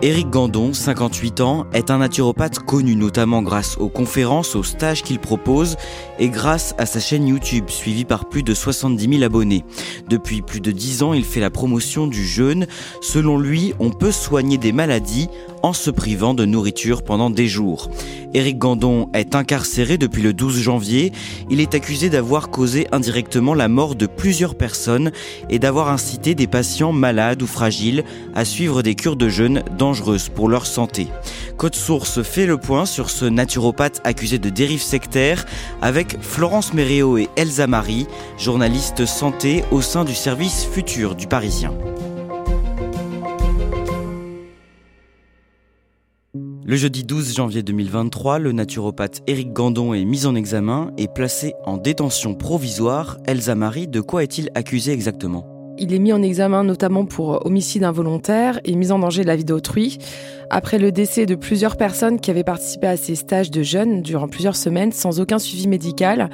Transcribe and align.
Éric 0.00 0.30
Gandon, 0.30 0.72
58 0.72 1.40
ans, 1.40 1.66
est 1.72 1.90
un 1.90 1.98
naturopathe 1.98 2.60
connu 2.60 2.94
notamment 2.94 3.42
grâce 3.42 3.76
aux 3.78 3.88
conférences, 3.88 4.54
aux 4.54 4.62
stages 4.62 5.02
qu'il 5.02 5.18
propose 5.18 5.76
et 6.20 6.28
grâce 6.28 6.72
à 6.78 6.86
sa 6.86 7.00
chaîne 7.00 7.26
YouTube 7.26 7.68
suivie 7.68 8.04
par 8.04 8.28
plus 8.28 8.44
de 8.44 8.54
70 8.54 9.08
000 9.18 9.24
abonnés. 9.24 9.64
Depuis 10.08 10.40
plus 10.40 10.60
de 10.60 10.70
10 10.70 11.02
ans, 11.02 11.14
il 11.14 11.24
fait 11.24 11.40
la 11.40 11.50
promotion 11.50 12.06
du 12.06 12.24
jeûne. 12.24 12.68
Selon 13.00 13.38
lui, 13.38 13.74
on 13.80 13.90
peut 13.90 14.12
soigner 14.12 14.56
des 14.56 14.70
maladies 14.70 15.28
en 15.64 15.72
se 15.72 15.90
privant 15.90 16.32
de 16.32 16.44
nourriture 16.44 17.02
pendant 17.02 17.30
des 17.30 17.48
jours. 17.48 17.90
Éric 18.34 18.58
Gandon 18.58 19.08
est 19.14 19.34
incarcéré 19.34 19.98
depuis 19.98 20.22
le 20.22 20.32
12 20.32 20.60
janvier. 20.60 21.12
Il 21.50 21.60
est 21.60 21.74
accusé 21.74 22.10
d'avoir 22.10 22.50
causé 22.50 22.86
indirectement 22.92 23.54
la 23.54 23.68
mort 23.68 23.96
de 23.96 24.06
plusieurs 24.06 24.54
personnes 24.54 25.10
et 25.50 25.58
d'avoir 25.58 25.88
incité 25.88 26.36
des 26.36 26.46
patients 26.46 26.92
malades 26.92 27.42
ou 27.42 27.46
fragiles 27.46 28.04
à 28.34 28.44
suivre 28.44 28.82
des 28.82 28.94
cures 28.94 29.16
de 29.16 29.28
jeûne 29.28 29.64
pour 30.34 30.48
leur 30.48 30.66
santé. 30.66 31.08
Code 31.56 31.74
Source 31.74 32.22
fait 32.22 32.46
le 32.46 32.58
point 32.58 32.84
sur 32.84 33.10
ce 33.10 33.24
naturopathe 33.24 34.00
accusé 34.04 34.38
de 34.38 34.50
dérive 34.50 34.82
sectaire 34.82 35.46
avec 35.80 36.18
Florence 36.20 36.74
Méréo 36.74 37.16
et 37.16 37.28
Elsa 37.36 37.66
Marie, 37.66 38.06
journalistes 38.38 39.06
santé 39.06 39.64
au 39.70 39.80
sein 39.80 40.04
du 40.04 40.14
service 40.14 40.66
futur 40.66 41.14
du 41.14 41.26
Parisien. 41.26 41.72
Le 46.64 46.76
jeudi 46.76 47.02
12 47.02 47.34
janvier 47.34 47.62
2023, 47.62 48.38
le 48.38 48.52
naturopathe 48.52 49.22
Éric 49.26 49.54
Gandon 49.54 49.94
est 49.94 50.04
mis 50.04 50.26
en 50.26 50.34
examen 50.34 50.90
et 50.98 51.08
placé 51.08 51.54
en 51.64 51.78
détention 51.78 52.34
provisoire. 52.34 53.16
Elsa 53.26 53.54
Marie, 53.54 53.88
de 53.88 54.02
quoi 54.02 54.22
est-il 54.22 54.50
accusé 54.54 54.92
exactement? 54.92 55.57
Il 55.78 55.92
est 55.92 55.98
mis 55.98 56.12
en 56.12 56.22
examen 56.22 56.64
notamment 56.64 57.04
pour 57.04 57.44
homicide 57.44 57.84
involontaire 57.84 58.60
et 58.64 58.74
mise 58.74 58.92
en 58.92 58.98
danger 58.98 59.22
de 59.22 59.26
la 59.28 59.36
vie 59.36 59.44
d'autrui, 59.44 59.98
après 60.50 60.78
le 60.78 60.90
décès 60.90 61.26
de 61.26 61.34
plusieurs 61.34 61.76
personnes 61.76 62.20
qui 62.20 62.30
avaient 62.30 62.44
participé 62.44 62.86
à 62.86 62.96
ces 62.96 63.14
stages 63.14 63.50
de 63.50 63.62
jeunes 63.62 64.00
durant 64.00 64.28
plusieurs 64.28 64.56
semaines 64.56 64.92
sans 64.92 65.20
aucun 65.20 65.38
suivi 65.38 65.68
médical. 65.68 66.30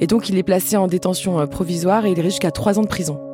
Et 0.00 0.06
donc 0.06 0.28
il 0.28 0.38
est 0.38 0.42
placé 0.42 0.76
en 0.76 0.86
détention 0.86 1.44
provisoire 1.46 2.06
et 2.06 2.12
il 2.12 2.20
risque 2.20 2.36
jusqu'à 2.36 2.50
trois 2.50 2.78
ans 2.78 2.82
de 2.82 2.88
prison. 2.88 3.25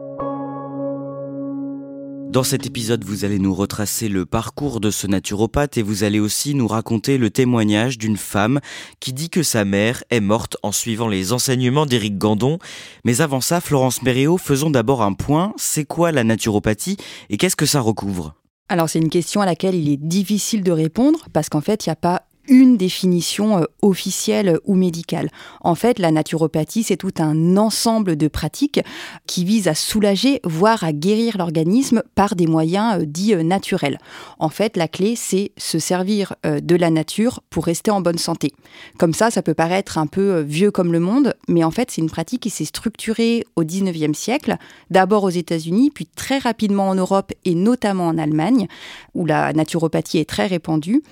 Dans 2.33 2.45
cet 2.45 2.65
épisode, 2.65 3.05
vous 3.05 3.27
allez 3.27 3.39
nous 3.39 3.55
retracer 3.55 4.09
le 4.09 4.25
parcours 4.25 4.81
de 4.81 4.91
ce 4.91 5.07
naturopathe 5.07 5.77
et 5.77 5.83
vous 5.83 6.03
allez 6.03 6.19
aussi 6.19 6.55
nous 6.55 6.67
raconter 6.67 7.19
le 7.19 7.29
témoignage 7.29 7.99
d'une 7.99 8.17
femme 8.17 8.61
qui 9.01 9.13
dit 9.13 9.29
que 9.29 9.43
sa 9.43 9.67
mère 9.67 10.03
est 10.09 10.21
morte 10.21 10.57
en 10.63 10.73
suivant 10.73 11.09
les 11.09 11.35
enseignements 11.35 11.85
d'Éric 11.85 12.17
Gandon. 12.17 12.59
Mais 13.05 13.21
avant 13.21 13.43
ça, 13.43 13.61
Florence 13.61 14.01
Méréo, 14.01 14.39
faisons 14.39 14.71
d'abord 14.71 15.03
un 15.03 15.13
point. 15.13 15.53
C'est 15.59 15.85
quoi 15.85 16.11
la 16.11 16.25
naturopathie 16.25 16.97
et 17.29 17.37
qu'est-ce 17.37 17.55
que 17.55 17.67
ça 17.67 17.81
recouvre? 17.81 18.35
Alors 18.71 18.89
c'est 18.89 19.01
une 19.01 19.11
question 19.11 19.43
à 19.43 19.45
laquelle 19.45 19.75
il 19.75 19.91
est 19.91 20.03
difficile 20.03 20.63
de 20.63 20.73
répondre 20.73 21.27
parce 21.35 21.51
qu'en 21.51 21.61
fait 21.61 21.85
il 21.85 21.91
n'y 21.91 21.93
a 21.93 21.97
pas 21.97 22.23
une 22.49 22.77
définition 22.77 23.59
euh, 23.59 23.65
officielle 23.83 24.59
ou 24.65 24.75
médicale. 24.75 25.31
En 25.61 25.75
fait, 25.75 25.99
la 25.99 26.11
naturopathie, 26.11 26.83
c'est 26.83 26.97
tout 26.97 27.13
un 27.19 27.57
ensemble 27.57 28.17
de 28.17 28.29
pratiques 28.29 28.81
qui 29.27 29.45
visent 29.45 29.69
à 29.69 29.75
soulager, 29.75 30.41
voire 30.45 30.83
à 30.85 30.93
guérir 30.93 31.39
l'organisme 31.39 32.03
par 32.15 32.35
des 32.35 32.47
moyens 32.47 33.01
euh, 33.01 33.07
dits 33.07 33.35
euh, 33.35 33.43
naturels. 33.43 33.99
En 34.39 34.49
fait, 34.49 34.77
la 34.77 34.89
clé, 34.89 35.15
c'est 35.17 35.53
se 35.57 35.79
servir 35.79 36.35
de 36.45 36.77
la 36.77 36.91
nature 36.91 37.41
pour 37.51 37.65
rester 37.65 37.91
en 37.91 38.01
bonne 38.01 38.19
santé. 38.19 38.53
Comme 38.99 39.15
ça, 39.15 39.31
ça 39.31 39.43
peut 39.43 39.55
paraître 39.55 39.99
un 39.99 40.07
peu 40.07 40.41
vieux 40.41 40.71
comme 40.71 40.93
le 40.93 41.01
monde, 41.01 41.35
mais 41.49 41.65
en 41.65 41.71
fait, 41.71 41.91
c'est 41.91 42.01
une 42.01 42.11
pratique 42.11 42.43
qui 42.43 42.51
s'est 42.51 42.65
structurée 42.65 43.45
au 43.57 43.65
19e 43.65 44.15
siècle, 44.15 44.57
d'abord 44.91 45.25
aux 45.25 45.31
États-Unis, 45.31 45.91
puis 45.91 46.07
très 46.07 46.39
rapidement 46.39 46.89
en 46.89 46.95
Europe 46.95 47.33
et 47.45 47.55
notamment 47.55 48.09
en 48.09 48.19
Allemagne, 48.19 48.67
où 49.15 49.27
la 49.27 49.53
naturopathie 49.53 50.19
est 50.19 50.29
très 50.29 50.47
répandue. 50.47 51.03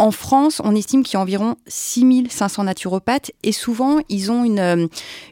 En 0.00 0.12
France, 0.12 0.62
on 0.62 0.76
estime 0.76 1.02
qu'il 1.02 1.14
y 1.14 1.16
a 1.16 1.20
environ 1.20 1.56
6500 1.66 2.62
naturopathes 2.62 3.32
et 3.42 3.50
souvent, 3.50 3.98
ils 4.08 4.30
ont 4.30 4.44
une, 4.44 4.60
euh, 4.60 4.86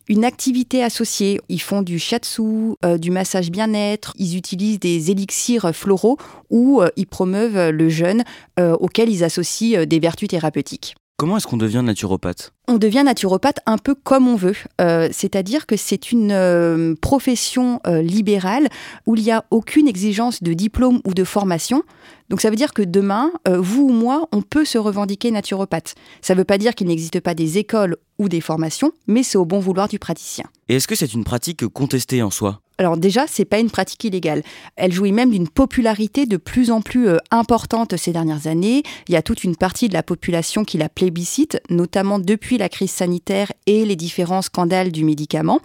une 0.09 0.25
activité 0.25 0.82
associée. 0.82 1.41
Ils 1.49 1.62
font 1.62 1.82
du 1.82 2.00
shiatsu, 2.00 2.75
euh, 2.84 2.99
du 2.99 3.12
massage 3.12 3.53
bien-être, 3.53 4.12
ils 4.19 4.37
utilisent 4.37 4.81
des 4.81 5.12
élixirs 5.12 5.71
floraux 5.72 6.19
ou 6.50 6.82
euh, 6.82 6.88
ils 6.97 7.06
promeuvent 7.06 7.71
le 7.71 7.88
jeûne 7.88 8.25
auquel 8.59 9.10
ils 9.10 9.22
associent 9.22 9.84
des 9.84 9.99
vertus 10.00 10.28
thérapeutiques. 10.28 10.97
Comment 11.19 11.38
est-ce 11.38 11.47
qu'on 11.47 11.56
devient 11.56 11.81
naturopathe? 11.82 12.53
On 12.69 12.77
devient 12.77 13.03
naturopathe 13.03 13.60
un 13.65 13.78
peu 13.78 13.94
comme 13.94 14.28
on 14.28 14.37
veut. 14.37 14.56
Euh, 14.82 15.09
c'est-à-dire 15.12 15.65
que 15.65 15.75
c'est 15.75 16.12
une 16.12 16.31
euh, 16.31 16.94
profession 17.00 17.81
euh, 17.87 18.03
libérale 18.03 18.69
où 19.06 19.16
il 19.16 19.22
n'y 19.22 19.32
a 19.32 19.47
aucune 19.50 19.88
exigence 19.88 20.43
de 20.43 20.53
diplôme 20.53 21.00
ou 21.06 21.15
de 21.15 21.25
formation. 21.25 21.84
Donc 22.28 22.43
ça 22.43 22.50
veut 22.50 22.56
dire 22.56 22.75
que 22.75 22.82
demain, 22.82 23.31
vous 23.47 23.84
ou 23.84 23.93
moi, 23.93 24.28
on 24.32 24.43
peut 24.43 24.65
se 24.65 24.76
revendiquer 24.76 25.31
naturopathe. 25.31 25.94
Ça 26.21 26.34
ne 26.34 26.38
veut 26.38 26.44
pas 26.44 26.59
dire 26.59 26.75
qu'il 26.75 26.88
n'existe 26.88 27.21
pas 27.21 27.34
des 27.34 27.56
écoles 27.56 27.97
ou 28.19 28.28
des 28.28 28.41
formations, 28.41 28.93
mais 29.06 29.22
c'est 29.22 29.38
au 29.38 29.44
bon 29.44 29.60
vouloir 29.60 29.88
du 29.88 29.99
praticien. 29.99 30.44
Et 30.69 30.75
est-ce 30.75 30.88
que 30.88 30.97
c'est 30.97 31.15
une 31.15 31.25
pratique 31.25 31.66
contestée 31.69 32.22
en 32.22 32.31
soi? 32.31 32.60
Alors 32.78 32.97
déjà, 32.97 33.26
c'est 33.26 33.44
pas 33.44 33.59
une 33.59 33.70
pratique 33.70 34.04
illégale. 34.04 34.42
Elle 34.76 34.92
jouit 34.92 35.12
même 35.12 35.31
d'une 35.31 35.48
popularité 35.48 36.26
de 36.26 36.37
plus 36.37 36.70
en 36.70 36.82
plus 36.82 37.09
importante 37.31 37.97
ces 37.97 38.12
dernières 38.12 38.47
années. 38.47 38.82
Il 39.09 39.14
y 39.14 39.16
a 39.16 39.22
toute 39.22 39.44
une 39.44 39.56
partie 39.56 39.88
de 39.88 39.94
la 39.94 40.03
population 40.03 40.64
qui 40.64 40.76
la 40.76 40.88
plébiscite, 40.88 41.60
notamment 41.70 42.19
depuis 42.19 42.59
la 42.59 42.69
crise 42.69 42.91
sanitaire 42.91 43.53
et 43.66 43.87
les 43.87 43.97
différents 43.97 44.42
scandales 44.42 44.92
du 44.92 45.04
médicament. 45.04 45.60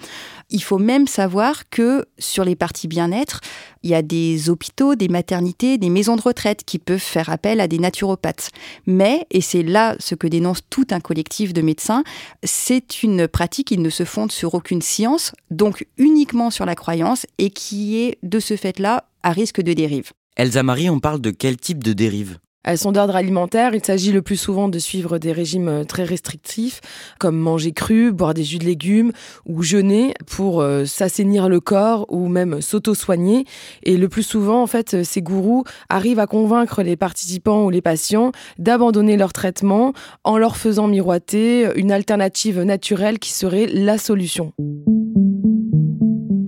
Il 0.50 0.64
faut 0.64 0.78
même 0.78 1.08
savoir 1.08 1.70
que 1.70 2.06
sur 2.18 2.46
les 2.46 2.56
parties 2.56 2.88
bien-être, 2.88 3.42
il 3.84 3.90
y 3.90 3.96
a 3.96 4.02
des 4.02 4.50
hôpitaux, 4.50 4.96
des 4.96 5.08
maternités, 5.08 5.78
des 5.78 5.90
maisons 5.90 6.16
de 6.16 6.22
retraite 6.22 6.64
qui 6.66 6.80
peuvent 6.80 7.00
faire 7.00 7.30
appel 7.30 7.60
à 7.60 7.68
des 7.68 7.80
naturopathes. 7.80 8.52
Mais, 8.86 9.26
et 9.32 9.42
c'est 9.42 9.64
là 9.64 9.96
ce 10.00 10.16
que 10.16 10.28
dénonce 10.28 10.62
tout 10.70 10.88
un 10.92 11.00
collectif 11.00 11.54
de 11.54 11.62
médecins, 11.62 12.04
c'est 12.44 13.04
une 13.04 13.28
pratique 13.28 13.68
qui 13.68 13.78
ne 13.78 13.90
se 13.90 14.06
fonde 14.06 14.32
sur 14.32 14.54
aucune 14.54 14.82
science, 14.82 15.34
donc 15.50 15.86
uniquement 15.98 16.50
sur 16.50 16.66
la 16.66 16.76
croyance, 16.76 17.26
et 17.38 17.50
qui 17.50 17.98
est 17.98 18.18
de 18.24 18.40
ce 18.40 18.56
fait-là 18.56 19.06
à 19.24 19.32
risque 19.32 19.62
de 19.62 19.74
dérive. 19.74 20.12
Elsa 20.36 20.64
Marie, 20.64 20.90
on 20.90 21.00
parle 21.00 21.22
de 21.22 21.32
quel 21.32 21.58
type 21.58 21.84
de 21.84 21.94
dérive? 21.94 22.40
Elles 22.64 22.78
sont 22.78 22.92
d'ordre 22.92 23.16
alimentaire. 23.16 23.74
Il 23.74 23.84
s'agit 23.84 24.12
le 24.12 24.22
plus 24.22 24.36
souvent 24.36 24.68
de 24.68 24.80
suivre 24.80 25.18
des 25.18 25.32
régimes 25.32 25.68
euh, 25.68 25.84
très 25.84 26.04
restrictifs, 26.04 26.82
comme 27.20 27.38
manger 27.38 27.72
cru, 27.72 28.12
boire 28.12 28.34
des 28.34 28.44
jus 28.44 28.60
de 28.60 28.66
légumes 28.66 29.12
ou 29.46 29.64
jeûner 29.64 30.14
pour 30.28 30.62
euh, 30.62 30.86
s'assainir 30.86 31.50
le 31.50 31.60
corps 31.60 32.06
ou 32.10 32.28
même 32.28 32.62
s'auto-soigner. 32.62 33.46
Et 33.84 33.98
le 33.98 34.10
plus 34.10 34.24
souvent, 34.24 34.62
en 34.62 34.68
fait, 34.68 34.94
euh, 34.94 35.04
ces 35.04 35.22
gourous 35.22 35.64
arrivent 35.90 36.20
à 36.20 36.28
convaincre 36.28 36.84
les 36.84 36.96
participants 36.96 37.66
ou 37.66 37.70
les 37.70 37.82
patients 37.82 38.32
d'abandonner 38.60 39.18
leur 39.18 39.34
traitement 39.34 39.94
en 40.24 40.38
leur 40.38 40.58
faisant 40.58 40.88
miroiter 40.88 41.68
une 41.76 41.92
alternative 41.92 42.62
naturelle 42.62 43.20
qui 43.20 43.32
serait 43.32 43.68
la 43.68 43.98
solution. 43.98 44.54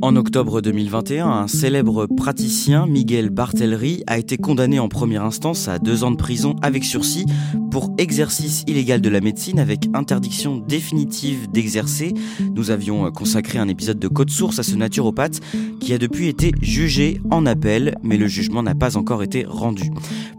En 0.04 0.18
octobre 0.18 0.60
2021, 0.60 1.26
un 1.26 1.48
célèbre 1.48 2.08
praticien, 2.08 2.88
Miguel 2.88 3.30
Bartellery, 3.30 4.04
a 4.06 4.18
été 4.18 4.36
condamné 4.36 4.78
en 4.78 4.90
première 4.90 5.24
instance 5.24 5.70
à 5.70 5.80
deux 5.80 6.04
ans 6.04 6.12
de 6.12 6.18
prison 6.18 6.58
avec 6.62 6.84
sursis 6.84 7.26
pour 7.72 7.90
exercice 7.98 8.66
illégal 8.68 9.00
de 9.00 9.08
la 9.08 9.22
médecine 9.22 9.60
avec 9.60 9.88
interdiction 9.94 10.58
définitive 10.58 11.50
d'exercer. 11.50 12.14
Nous 12.54 12.70
avions 12.70 13.10
consacré 13.12 13.60
un 13.60 13.70
épisode 13.70 13.98
de 13.98 14.10
Code 14.10 14.30
Source 14.30 14.60
à 14.60 14.64
ce 14.64 14.76
naturopathe 14.76 15.40
qui 15.80 15.94
a 15.94 15.98
depuis 15.98 16.28
été 16.28 16.52
jugé 16.62 17.22
en 17.32 17.46
appel, 17.46 17.96
mais 18.04 18.18
le 18.18 18.28
jugement 18.28 18.62
n'a 18.62 18.76
pas 18.76 18.98
encore 18.98 19.24
été 19.24 19.46
rendu. 19.48 19.90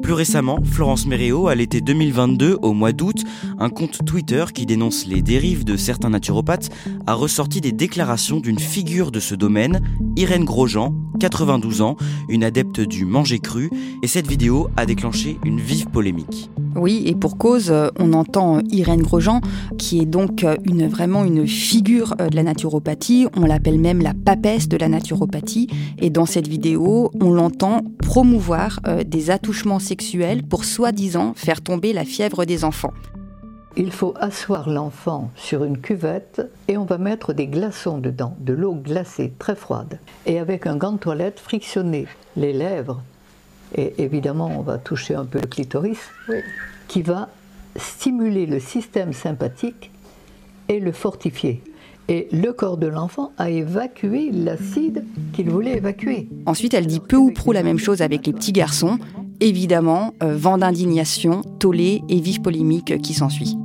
Plus 0.03 0.13
récemment, 0.13 0.59
Florence 0.63 1.07
Méréo, 1.07 1.49
à 1.49 1.55
l'été 1.55 1.81
2022, 1.81 2.59
au 2.61 2.73
mois 2.75 2.93
d'août, 2.93 3.25
un 3.59 3.71
compte 3.71 4.05
Twitter 4.05 4.45
qui 4.53 4.67
dénonce 4.67 5.07
les 5.07 5.23
dérives 5.23 5.65
de 5.65 5.77
certains 5.77 6.11
naturopathes 6.11 6.69
a 7.07 7.15
ressorti 7.15 7.63
des 7.63 7.73
déclarations 7.73 8.41
d'une 8.41 8.59
figure 8.59 9.11
de 9.11 9.21
ce 9.21 9.35
domaine, 9.35 9.54
Irène 10.17 10.45
Grosjean, 10.45 10.95
92 11.21 11.83
ans, 11.83 11.97
une 12.29 12.43
adepte 12.45 12.81
du 12.81 13.05
manger 13.05 13.39
cru, 13.39 13.71
et 14.03 14.07
cette 14.09 14.27
vidéo 14.27 14.69
a 14.77 14.87
déclenché 14.87 15.39
une 15.45 15.61
vive 15.61 15.87
polémique. 15.87 16.51
Oui, 16.77 17.05
et 17.07 17.15
pour 17.15 17.39
cause, 17.39 17.71
euh, 17.71 17.89
on 17.99 18.13
entend 18.15 18.59
Irène 18.71 19.03
Grosjean, 19.03 19.41
qui 19.79 20.01
est 20.01 20.07
donc 20.07 20.43
euh, 20.43 20.57
une, 20.65 20.89
vraiment 20.89 21.25
une 21.25 21.47
figure 21.47 22.15
euh, 22.21 22.29
de 22.29 22.37
la 22.37 22.43
naturopathie. 22.43 23.29
On 23.37 23.45
l'appelle 23.45 23.79
même 23.79 24.03
la 24.03 24.13
papesse 24.13 24.69
de 24.69 24.77
la 24.77 24.89
naturopathie. 24.89 25.69
Et 25.99 26.11
dans 26.11 26.27
cette 26.27 26.49
vidéo, 26.49 27.13
on 27.21 27.31
l'entend 27.31 27.83
promouvoir 27.99 28.81
des 29.07 29.31
attouchements 29.31 29.79
sexuels 29.79 30.43
pour 30.43 30.65
soi-disant 30.65 31.33
faire 31.37 31.61
tomber 31.61 31.93
la 31.93 32.05
fièvre 32.05 32.45
des 32.45 32.65
enfants. 32.65 32.93
Il 33.77 33.91
faut 33.91 34.15
asseoir 34.21 34.71
l'enfant 34.71 35.31
sur 35.35 35.65
une 35.65 35.79
cuvette 35.79 36.43
et 36.69 36.77
on 36.77 36.85
va 36.85 36.97
mettre 36.97 37.33
des 37.33 37.49
glaçons 37.49 37.99
dedans, 37.99 38.37
de 38.39 38.53
l'eau 38.53 38.75
glacée 38.75 39.33
très 39.39 39.57
froide. 39.57 39.99
Et 40.27 40.39
avec 40.39 40.67
un 40.67 40.77
gant 40.77 40.93
de 40.93 40.99
toilette, 40.99 41.41
frictionner 41.41 42.07
les 42.37 42.53
lèvres 42.53 43.03
et 43.75 43.95
évidemment 43.99 44.51
on 44.57 44.63
va 44.63 44.79
toucher 44.79 45.15
un 45.15 45.25
peu 45.25 45.41
le 45.41 45.47
clitoris, 45.47 45.99
qui 46.89 47.03
va 47.03 47.29
stimuler 47.77 48.47
le 48.47 48.61
système 48.61 49.13
sympathique 49.13 49.91
et 50.69 50.81
le 50.81 50.93
fortifier. 50.93 51.63
Et 52.09 52.29
le 52.33 52.53
corps 52.53 52.77
de 52.77 52.87
l'enfant 52.87 53.33
a 53.39 53.51
évacué 53.51 54.31
l'acide 54.31 55.05
qu'il 55.33 55.49
voulait 55.51 55.79
évacuer. 55.79 56.29
Ensuite, 56.45 56.75
elle 56.75 56.87
dit 56.87 57.01
peu 57.01 57.17
ou 57.17 57.33
prou 57.33 57.53
la 57.53 57.63
même 57.63 57.79
chose 57.79 58.03
avec 58.03 58.27
les 58.27 58.35
petits 58.35 58.53
garçons. 58.53 58.99
Évidemment, 59.41 60.13
euh, 60.23 60.37
vent 60.37 60.59
d'indignation, 60.59 61.41
tollé 61.59 62.03
et 62.11 62.21
vive 62.21 62.43
polémique 62.43 63.01
qui 63.01 63.15
s'ensuit 63.15 63.57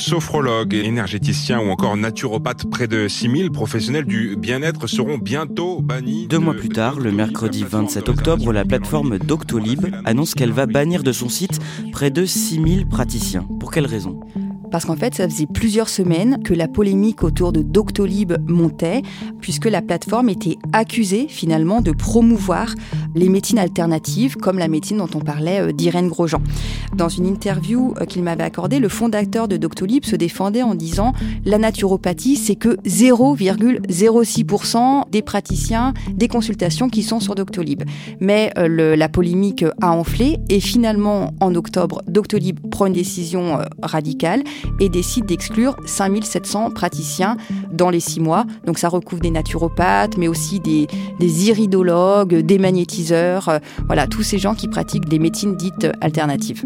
sophrologues, 0.00 0.74
énergéticiens 0.74 1.60
ou 1.60 1.70
encore 1.70 1.96
naturopathes, 1.96 2.68
près 2.68 2.88
de 2.88 3.08
6000 3.08 3.50
professionnels 3.50 4.04
du 4.04 4.36
bien-être 4.36 4.86
seront 4.86 5.18
bientôt 5.18 5.80
bannis. 5.80 6.26
Deux 6.26 6.38
mois 6.38 6.54
plus 6.54 6.68
tard, 6.68 6.98
le 6.98 7.12
mercredi 7.12 7.64
27 7.64 8.08
octobre, 8.08 8.52
la 8.52 8.64
plateforme 8.64 9.18
Doctolib 9.18 9.86
annonce 10.04 10.34
qu'elle 10.34 10.52
va 10.52 10.66
bannir 10.66 11.02
de 11.02 11.12
son 11.12 11.28
site 11.28 11.60
près 11.92 12.10
de 12.10 12.24
6000 12.24 12.88
praticiens. 12.88 13.46
Pour 13.58 13.70
quelle 13.70 13.86
raison? 13.86 14.20
Parce 14.70 14.84
qu'en 14.84 14.96
fait, 14.96 15.14
ça 15.14 15.28
faisait 15.28 15.46
plusieurs 15.46 15.88
semaines 15.88 16.42
que 16.42 16.54
la 16.54 16.68
polémique 16.68 17.22
autour 17.22 17.52
de 17.52 17.62
Doctolib 17.62 18.34
montait, 18.48 19.02
puisque 19.40 19.66
la 19.66 19.82
plateforme 19.82 20.28
était 20.28 20.56
accusée 20.72 21.26
finalement 21.28 21.80
de 21.80 21.92
promouvoir 21.92 22.74
les 23.14 23.28
médecines 23.28 23.58
alternatives, 23.58 24.36
comme 24.36 24.58
la 24.58 24.68
médecine 24.68 24.98
dont 24.98 25.08
on 25.14 25.20
parlait 25.20 25.60
euh, 25.60 25.72
d'Irène 25.72 26.08
Grosjean. 26.08 26.40
Dans 26.94 27.08
une 27.08 27.26
interview 27.26 27.94
euh, 28.00 28.04
qu'il 28.04 28.22
m'avait 28.22 28.44
accordée, 28.44 28.78
le 28.78 28.88
fondateur 28.88 29.48
de 29.48 29.56
Doctolib 29.56 30.04
se 30.04 30.14
défendait 30.16 30.62
en 30.62 30.74
disant 30.74 31.12
la 31.44 31.58
naturopathie, 31.58 32.36
c'est 32.36 32.56
que 32.56 32.76
0,06% 32.86 35.10
des 35.10 35.22
praticiens, 35.22 35.94
des 36.12 36.28
consultations 36.28 36.88
qui 36.88 37.02
sont 37.02 37.20
sur 37.20 37.34
Doctolib. 37.34 37.82
Mais 38.20 38.52
euh, 38.58 38.96
la 38.96 39.08
polémique 39.08 39.64
a 39.80 39.92
enflé 39.92 40.38
et 40.48 40.60
finalement, 40.60 41.32
en 41.40 41.54
octobre, 41.54 42.02
Doctolib 42.06 42.60
prend 42.70 42.86
une 42.86 42.92
décision 42.92 43.58
radicale 43.82 44.42
et 44.78 44.88
décide 44.88 45.26
d'exclure 45.26 45.76
5700 45.86 46.70
praticiens 46.70 47.36
dans 47.72 47.90
les 47.90 48.00
six 48.00 48.20
mois. 48.20 48.44
Donc 48.66 48.78
ça 48.78 48.88
recouvre 48.88 49.20
des 49.20 49.30
naturopathes, 49.30 50.16
mais 50.16 50.28
aussi 50.28 50.60
des, 50.60 50.86
iridologues, 51.20 52.34
des 52.34 52.58
magnétiseurs, 52.58 53.48
euh, 53.48 53.58
voilà, 53.86 54.06
tous 54.06 54.22
ces 54.22 54.38
gens 54.38 54.54
qui 54.54 54.68
pratiquent 54.68 55.08
des 55.08 55.18
médecines 55.18 55.56
dites 55.56 55.88
alternatives. 56.00 56.64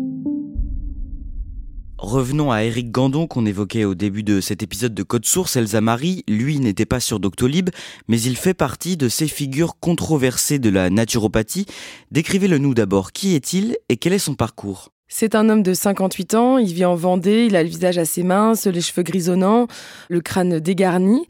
Revenons 2.04 2.52
à 2.52 2.64
Eric 2.64 2.90
Gandon 2.90 3.26
qu'on 3.26 3.46
évoquait 3.46 3.86
au 3.86 3.94
début 3.94 4.22
de 4.22 4.42
cet 4.42 4.62
épisode 4.62 4.92
de 4.92 5.02
Code 5.02 5.24
Source. 5.24 5.56
Elsa 5.56 5.80
Marie, 5.80 6.22
lui, 6.28 6.60
n'était 6.60 6.84
pas 6.84 7.00
sur 7.00 7.18
Doctolib, 7.18 7.70
mais 8.08 8.20
il 8.20 8.36
fait 8.36 8.52
partie 8.52 8.98
de 8.98 9.08
ces 9.08 9.26
figures 9.26 9.78
controversées 9.80 10.58
de 10.58 10.68
la 10.68 10.90
naturopathie. 10.90 11.64
Décrivez-le 12.10 12.58
nous 12.58 12.74
d'abord. 12.74 13.12
Qui 13.12 13.34
est-il 13.34 13.78
et 13.88 13.96
quel 13.96 14.12
est 14.12 14.18
son 14.18 14.34
parcours? 14.34 14.90
C'est 15.16 15.36
un 15.36 15.48
homme 15.48 15.62
de 15.62 15.74
58 15.74 16.34
ans, 16.34 16.58
il 16.58 16.74
vit 16.74 16.84
en 16.84 16.96
Vendée, 16.96 17.46
il 17.46 17.54
a 17.54 17.62
le 17.62 17.68
visage 17.68 17.98
assez 17.98 18.24
mince, 18.24 18.66
les 18.66 18.80
cheveux 18.80 19.04
grisonnants, 19.04 19.68
le 20.08 20.20
crâne 20.20 20.58
dégarni 20.58 21.28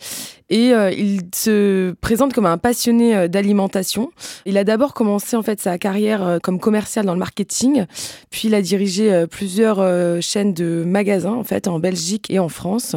et 0.49 0.73
euh, 0.73 0.91
il 0.91 1.21
se 1.35 1.93
présente 2.01 2.33
comme 2.33 2.47
un 2.47 2.57
passionné 2.57 3.15
euh, 3.15 3.29
d'alimentation. 3.29 4.11
Il 4.47 4.57
a 4.57 4.65
d'abord 4.65 4.95
commencé 4.95 5.37
en 5.37 5.43
fait 5.43 5.61
sa 5.61 5.77
carrière 5.77 6.27
euh, 6.27 6.39
comme 6.39 6.61
commercial 6.61 7.05
dans 7.05 7.13
le 7.13 7.19
marketing, 7.19 7.85
puis 8.31 8.49
il 8.49 8.55
a 8.55 8.63
dirigé 8.63 9.27
plusieurs 9.31 9.83
chaînes 10.23 10.55
de 10.55 10.83
magasins 10.87 11.35
en 11.35 11.45
fait 11.45 11.69
en 11.69 11.79
Belgique 11.79 12.31
et 12.31 12.39
en 12.39 12.49
France. 12.49 12.97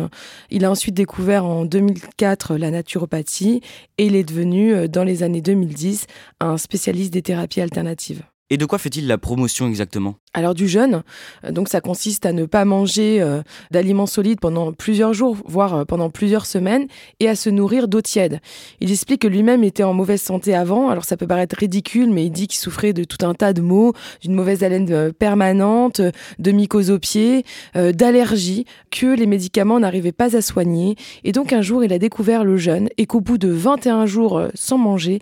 Il 0.51 0.63
a 0.63 0.71
ensuite 0.71 0.95
découvert 0.95 1.43
en 1.43 1.65
2004 1.65 2.55
la 2.55 2.71
naturopathie 2.71 3.59
et 3.97 4.05
il 4.05 4.15
est 4.15 4.23
devenu 4.23 4.87
dans 4.87 5.03
les 5.03 5.21
années 5.21 5.41
2010 5.41 6.07
un 6.39 6.57
spécialiste 6.57 7.11
des 7.11 7.23
thérapies 7.23 7.59
alternatives. 7.59 8.23
Et 8.49 8.57
de 8.57 8.65
quoi 8.65 8.77
fait-il 8.77 9.07
la 9.07 9.17
promotion 9.17 9.67
exactement? 9.67 10.15
Alors 10.37 10.53
du 10.53 10.67
jeûne, 10.67 11.01
euh, 11.43 11.51
donc 11.51 11.67
ça 11.67 11.81
consiste 11.81 12.27
à 12.27 12.31
ne 12.31 12.45
pas 12.45 12.63
manger 12.63 13.17
euh, 13.21 13.41
d'aliments 13.71 14.05
solides 14.05 14.39
pendant 14.39 14.71
plusieurs 14.71 15.11
jours, 15.11 15.35
voire 15.47 15.73
euh, 15.73 15.83
pendant 15.83 16.11
plusieurs 16.11 16.45
semaines, 16.45 16.85
et 17.19 17.27
à 17.27 17.35
se 17.35 17.49
nourrir 17.49 17.87
d'eau 17.87 18.01
tiède. 18.01 18.39
Il 18.79 18.91
explique 18.91 19.23
que 19.23 19.27
lui-même 19.27 19.63
était 19.63 19.81
en 19.81 19.93
mauvaise 19.93 20.21
santé 20.21 20.53
avant, 20.53 20.89
alors 20.89 21.05
ça 21.05 21.17
peut 21.17 21.25
paraître 21.25 21.55
ridicule, 21.57 22.11
mais 22.11 22.25
il 22.25 22.29
dit 22.29 22.47
qu'il 22.47 22.59
souffrait 22.59 22.93
de 22.93 23.03
tout 23.03 23.25
un 23.25 23.33
tas 23.33 23.51
de 23.51 23.61
maux, 23.61 23.93
d'une 24.21 24.35
mauvaise 24.35 24.63
haleine 24.63 25.11
permanente, 25.11 26.01
de 26.37 26.51
mycose 26.51 26.91
aux 26.91 26.99
pieds, 26.99 27.43
d'allergies, 27.73 28.65
que 28.91 29.07
les 29.07 29.25
médicaments 29.25 29.79
n'arrivaient 29.79 30.11
pas 30.11 30.35
à 30.35 30.41
soigner. 30.41 30.95
Et 31.23 31.31
donc 31.31 31.51
un 31.51 31.63
jour, 31.63 31.83
il 31.83 31.91
a 31.93 31.97
découvert 31.97 32.43
le 32.43 32.57
jeûne, 32.57 32.89
et 32.97 33.07
qu'au 33.07 33.21
bout 33.21 33.39
de 33.39 33.49
21 33.49 34.05
jours 34.05 34.43
sans 34.53 34.77
manger, 34.77 35.19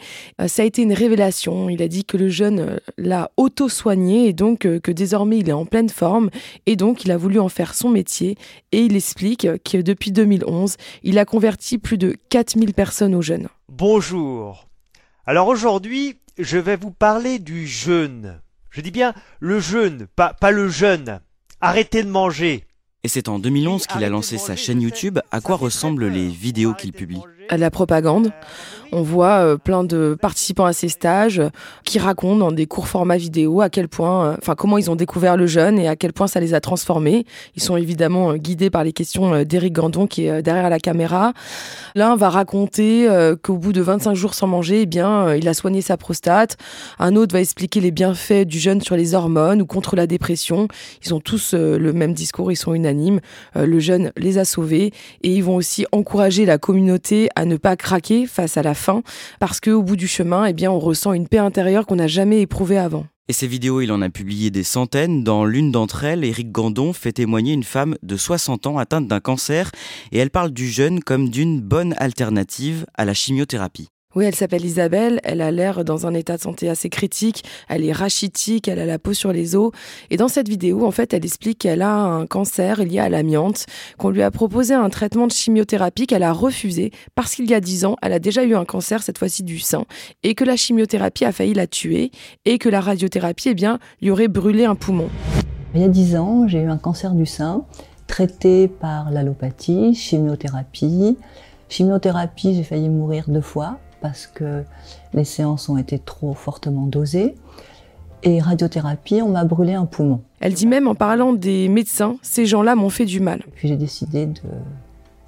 ça 0.48 0.64
a 0.64 0.66
été 0.66 0.82
une 0.82 0.94
révélation. 0.94 1.70
Il 1.70 1.82
a 1.82 1.88
dit 1.88 2.04
que 2.04 2.18
le 2.18 2.28
jeûne 2.28 2.80
l'a 2.98 3.32
auto-soigné, 3.38 4.28
et 4.28 4.34
donc 4.34 4.60
que 4.60 4.92
désormais 5.06 5.38
il 5.38 5.50
est 5.50 5.54
en 5.54 5.68
pleine 5.68 5.90
forme 5.90 6.32
et 6.66 6.76
donc 6.76 7.06
il 7.06 7.12
a 7.12 7.18
voulu 7.18 7.40
en 7.40 7.48
faire 7.48 7.76
son 7.76 7.90
métier 7.90 8.38
et 8.72 8.80
il 8.80 8.96
explique 8.96 9.48
que 9.64 9.78
depuis 9.78 10.12
2011, 10.12 10.78
il 11.04 11.20
a 11.20 11.26
converti 11.26 11.78
plus 11.78 12.00
de 12.00 12.16
4000 12.30 12.74
personnes 12.74 13.14
au 13.14 13.22
jeûne. 13.22 13.48
Bonjour. 13.70 14.68
Alors 15.28 15.48
aujourd'hui, 15.48 16.18
je 16.40 16.58
vais 16.58 16.76
vous 16.76 16.90
parler 16.90 17.38
du 17.38 17.68
jeûne. 17.68 18.42
Je 18.72 18.82
dis 18.82 18.90
bien 18.90 19.14
le 19.40 19.60
jeûne, 19.60 20.08
pas, 20.16 20.34
pas 20.34 20.50
le 20.50 20.70
jeûne. 20.70 21.20
Arrêtez 21.62 22.02
de 22.02 22.10
manger. 22.10 22.64
Et 23.04 23.08
c'est 23.08 23.30
en 23.30 23.38
2011 23.38 23.86
qu'il 23.86 24.04
a 24.04 24.10
lancé 24.10 24.40
sa 24.40 24.56
chaîne 24.56 24.82
YouTube. 24.82 25.20
À 25.30 25.40
quoi 25.40 25.56
ressemblent 25.56 26.08
les 26.08 26.30
vidéos 26.30 26.74
qu'il 26.74 26.94
publie? 26.94 27.22
La 27.50 27.70
propagande. 27.72 28.32
On 28.92 29.02
voit 29.02 29.40
euh, 29.40 29.58
plein 29.58 29.84
de 29.84 30.18
participants 30.20 30.66
à 30.66 30.74
ces 30.74 30.90
stages 30.90 31.40
euh, 31.40 31.50
qui 31.84 32.00
racontent 32.00 32.38
dans 32.38 32.52
des 32.52 32.66
courts 32.66 32.88
formats 32.88 33.18
vidéo 33.18 33.62
à 33.62 33.70
quel 33.70 33.90
point, 33.90 34.28
euh, 34.28 34.36
enfin 34.38 34.56
comment 34.56 34.78
ils 34.78 34.90
ont 34.90 34.96
découvert 34.96 35.38
le 35.38 35.48
jeûne 35.48 35.80
et 35.80 35.88
à 35.88 35.96
quel 35.96 36.14
point 36.14 36.28
ça 36.28 36.40
les 36.40 36.54
a 36.54 36.62
transformés. 36.62 37.26
Ils 37.56 37.62
sont 37.62 37.78
évidemment 37.78 38.36
guidés 38.36 38.70
par 38.70 38.84
les 38.84 38.94
questions 38.94 39.44
d'Éric 39.44 39.74
Gandon 39.74 40.08
qui 40.08 40.28
est 40.28 40.42
derrière 40.42 40.70
la 40.70 40.80
caméra. 40.80 41.34
L'un 41.96 42.16
va 42.16 42.30
raconter 42.30 43.10
qu'au 43.42 43.58
bout 43.58 43.74
de 43.74 43.82
25 43.82 44.14
jours 44.14 44.34
sans 44.34 44.48
manger, 44.48 44.82
eh 44.82 44.86
bien, 44.86 45.34
il 45.36 45.48
a 45.48 45.54
soigné 45.54 45.82
sa 45.82 45.98
prostate. 45.98 46.58
Un 47.00 47.16
autre 47.16 47.34
va 47.34 47.42
expliquer 47.42 47.82
les 47.82 47.92
bienfaits 47.92 48.46
du 48.46 48.60
jeûne 48.60 48.82
sur 48.82 48.96
les 48.96 49.14
hormones 49.14 49.62
ou 49.62 49.66
contre 49.66 49.96
la 49.96 50.08
dépression. 50.08 50.68
Ils 51.04 51.14
ont 51.14 51.20
tous 51.20 51.54
le 51.54 51.94
même 51.94 52.14
discours, 52.14 52.52
ils 52.52 52.58
sont 52.58 52.74
unanimes. 52.74 53.20
Le 53.56 53.80
jeûne 53.80 54.12
les 54.18 54.38
a 54.38 54.46
sauvés 54.46 54.92
et 55.24 55.30
ils 55.30 55.44
vont 55.44 55.56
aussi 55.56 55.86
encourager 55.92 56.46
la 56.46 56.58
communauté 56.58 57.30
à 57.36 57.46
ne 57.46 57.58
pas 57.58 57.76
craquer 57.76 58.28
face 58.28 58.58
à 58.58 58.64
la 58.64 58.74
fin, 58.74 59.04
parce 59.40 59.60
qu'au 59.60 59.84
bout 59.84 59.96
du 59.96 60.08
chemin, 60.08 60.46
eh 60.46 60.54
bien, 60.54 60.72
on 60.72 60.80
ressent 60.80 61.14
une 61.14 61.28
paix 61.28 61.38
intérieure 61.38 61.86
qu'on 61.86 61.98
n'a 61.98 62.08
jamais 62.08 62.42
éprouvée 62.42 62.78
avant. 62.78 63.06
Et 63.28 63.34
ces 63.34 63.48
vidéos, 63.48 63.82
il 63.82 63.92
en 63.92 64.04
a 64.04 64.10
publié 64.10 64.52
des 64.52 64.64
centaines. 64.64 65.24
Dans 65.24 65.46
l'une 65.46 65.72
d'entre 65.72 66.04
elles, 66.04 66.24
Éric 66.24 66.52
Gandon 66.52 66.94
fait 66.94 67.14
témoigner 67.14 67.54
une 67.54 67.64
femme 67.64 67.96
de 68.04 68.18
60 68.18 68.68
ans 68.68 68.78
atteinte 68.78 69.08
d'un 69.08 69.20
cancer 69.20 69.72
et 70.12 70.20
elle 70.20 70.30
parle 70.30 70.52
du 70.52 70.70
jeûne 70.70 71.00
comme 71.00 71.30
d'une 71.30 71.60
bonne 71.60 71.96
alternative 71.98 72.86
à 72.94 73.04
la 73.04 73.16
chimiothérapie. 73.16 73.90
Oui, 74.16 74.24
elle 74.24 74.34
s'appelle 74.34 74.64
Isabelle, 74.64 75.20
elle 75.26 75.42
a 75.42 75.52
l'air 75.52 75.84
dans 75.84 76.08
un 76.08 76.14
état 76.14 76.38
de 76.38 76.42
santé 76.42 76.70
assez 76.70 76.88
critique, 76.88 77.44
elle 77.68 77.84
est 77.84 77.92
rachitique, 77.92 78.70
elle 78.70 78.80
a 78.80 78.86
la 78.86 78.98
peau 78.98 79.14
sur 79.14 79.34
les 79.34 79.58
os. 79.58 79.72
Et 80.10 80.16
dans 80.16 80.30
cette 80.30 80.48
vidéo, 80.48 80.86
en 80.86 80.92
fait, 80.92 81.14
elle 81.14 81.26
explique 81.26 81.60
qu'elle 81.60 81.82
a 81.82 81.98
un 81.98 82.26
cancer 82.26 82.82
lié 82.82 83.00
à 83.00 83.10
l'amiante, 83.10 83.66
qu'on 83.98 84.12
lui 84.12 84.22
a 84.22 84.32
proposé 84.32 84.74
un 84.74 84.90
traitement 84.90 85.28
de 85.28 85.34
chimiothérapie 85.34 86.08
qu'elle 86.08 86.24
a 86.24 86.32
refusé 86.32 86.92
parce 87.14 87.36
qu'il 87.36 87.50
y 87.50 87.54
a 87.54 87.60
dix 87.60 87.84
ans, 87.84 87.98
elle 88.02 88.14
a 88.14 88.20
déjà 88.20 88.46
eu 88.46 88.56
un 88.56 88.64
cancer, 88.64 89.04
cette 89.04 89.18
fois-ci 89.18 89.44
du 89.44 89.60
sein, 89.60 89.84
et 90.24 90.34
que 90.34 90.46
la 90.46 90.56
chimiothérapie 90.56 91.26
a 91.26 91.34
failli 91.34 91.54
la 91.54 91.68
tuer, 91.68 92.12
et 92.46 92.58
que 92.58 92.70
la 92.70 92.80
radiothérapie, 92.80 93.50
eh 93.50 93.54
bien, 93.54 93.80
lui 94.02 94.12
aurait 94.12 94.30
brûlé 94.30 94.64
un 94.64 94.76
poumon. 94.76 95.10
Il 95.74 95.82
y 95.82 95.84
a 95.84 95.90
dix 95.90 96.16
ans, 96.16 96.48
j'ai 96.48 96.62
eu 96.62 96.70
un 96.70 96.78
cancer 96.78 97.12
du 97.16 97.26
sein, 97.26 97.66
traité 98.08 98.70
par 98.70 99.12
l'allopathie, 99.12 99.94
chimiothérapie. 99.94 101.18
Chimiothérapie, 101.68 102.56
j'ai 102.56 102.64
failli 102.64 102.88
mourir 102.88 103.26
deux 103.28 103.42
fois 103.42 103.80
parce 104.06 104.28
que 104.28 104.64
les 105.16 105.24
séances 105.24 105.68
ont 105.68 105.78
été 105.78 105.98
trop 105.98 106.36
fortement 106.36 106.86
dosées. 106.86 107.34
Et 108.22 108.40
radiothérapie, 108.40 109.24
on 109.24 109.30
m'a 109.30 109.46
brûlé 109.46 109.74
un 109.74 109.88
poumon. 109.88 110.22
Elle 110.42 110.54
dit 110.54 110.68
même 110.68 110.88
en 110.88 110.94
parlant 110.94 111.34
des 111.34 111.70
médecins, 111.70 112.18
ces 112.22 112.46
gens-là 112.46 112.76
m'ont 112.76 112.92
fait 112.92 113.06
du 113.06 113.20
mal. 113.20 113.42
Puis 113.56 113.68
j'ai 113.68 113.78
décidé 113.78 114.28
de 114.28 114.42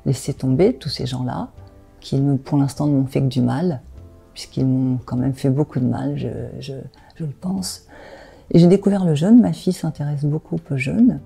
laisser 0.06 0.36
tomber 0.36 0.74
tous 0.74 0.90
ces 0.90 1.08
gens-là, 1.08 1.50
qui 2.02 2.22
pour 2.46 2.60
l'instant 2.60 2.86
ne 2.86 2.92
m'ont 3.00 3.08
fait 3.08 3.22
que 3.22 3.26
du 3.26 3.42
mal, 3.42 3.82
puisqu'ils 4.36 4.68
m'ont 4.68 5.00
quand 5.04 5.18
même 5.18 5.34
fait 5.34 5.50
beaucoup 5.50 5.80
de 5.80 5.86
mal, 5.86 6.16
je, 6.16 6.28
je 6.60 6.74
le 7.20 7.32
pense. 7.32 7.88
Et 8.52 8.60
j'ai 8.60 8.68
découvert 8.68 9.06
le 9.06 9.16
jeûne, 9.16 9.42
ma 9.42 9.54
fille 9.54 9.74
s'intéresse 9.74 10.24
beaucoup 10.24 10.60
au 10.70 10.78
jeûne. 10.78 11.20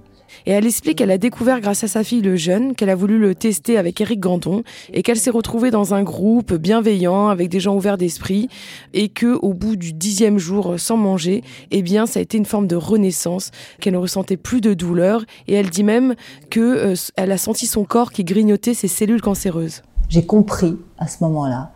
Et 0.46 0.52
elle 0.52 0.66
explique 0.66 0.98
qu'elle 0.98 1.12
a 1.12 1.18
découvert 1.18 1.62
grâce 1.62 1.84
à 1.84 1.88
sa 1.88 2.04
fille 2.04 2.22
le 2.22 2.36
jeûne, 2.36 2.76
qu'elle 2.76 2.90
a 2.90 2.96
voulu 2.96 3.20
le 3.20 3.36
tester 3.36 3.78
avec 3.78 4.00
Eric 4.02 4.20
Gandon 4.20 4.64
et 4.94 5.04
qu'elle 5.04 5.18
s'est 5.18 5.30
retrouvée 5.30 5.72
dans 5.72 5.94
un 5.94 6.04
groupe 6.04 6.54
bienveillant 6.54 7.28
avec 7.28 7.50
des 7.50 7.60
gens 7.60 7.76
ouverts 7.76 7.98
d'esprit 7.98 8.50
et 8.94 9.10
que 9.10 9.38
au 9.42 9.54
bout 9.54 9.76
du 9.76 9.94
dixième 9.94 10.38
jour 10.38 10.76
sans 10.78 10.98
manger, 10.98 11.44
eh 11.72 11.82
bien 11.82 12.06
ça 12.06 12.20
a 12.20 12.22
été 12.22 12.38
une 12.38 12.46
forme 12.46 12.68
de 12.68 12.76
renaissance, 12.76 13.52
qu'elle 13.80 13.94
ne 13.94 14.00
ressentait 14.00 14.38
plus 14.38 14.62
de 14.62 14.74
douleur 14.74 15.24
et 15.48 15.54
elle 15.54 15.70
dit 15.70 15.84
même 15.84 16.16
que 16.50 16.60
euh, 16.60 16.96
elle 17.16 17.32
a 17.32 17.38
senti 17.38 17.68
son 17.68 17.84
corps 17.84 18.12
qui 18.12 18.24
grignotait 18.24 18.74
ses 18.74 18.88
cellules 18.88 19.22
cancéreuses. 19.22 19.82
J'ai 20.10 20.26
compris 20.26 20.78
à 20.98 21.08
ce 21.08 21.24
moment-là 21.24 21.72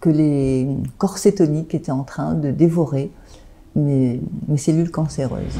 que 0.00 0.10
les 0.10 0.68
corps 0.98 1.18
cétoniques 1.18 1.74
étaient 1.74 1.92
en 1.92 2.04
train 2.04 2.34
de 2.34 2.50
dévorer 2.50 3.10
mes 3.74 4.20
cellules 4.56 4.90
cancéreuses. 4.90 5.58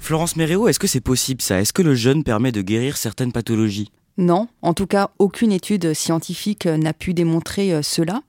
Florence 0.00 0.34
Méréo, 0.34 0.66
est-ce 0.66 0.80
que 0.80 0.88
c'est 0.88 1.00
possible 1.00 1.40
ça? 1.40 1.60
Est-ce 1.60 1.72
que 1.72 1.82
le 1.82 1.94
jeûne 1.94 2.24
permet 2.24 2.50
de 2.50 2.62
guérir 2.62 2.96
certaines 2.96 3.32
pathologies? 3.32 3.92
Non, 4.16 4.48
en 4.60 4.74
tout 4.74 4.86
cas, 4.86 5.10
aucune 5.18 5.52
étude 5.52 5.94
scientifique 5.94 6.66
n'a 6.66 6.92
pu 6.92 7.14
démontrer 7.14 7.72
euh, 7.72 7.82
cela. 7.82 8.22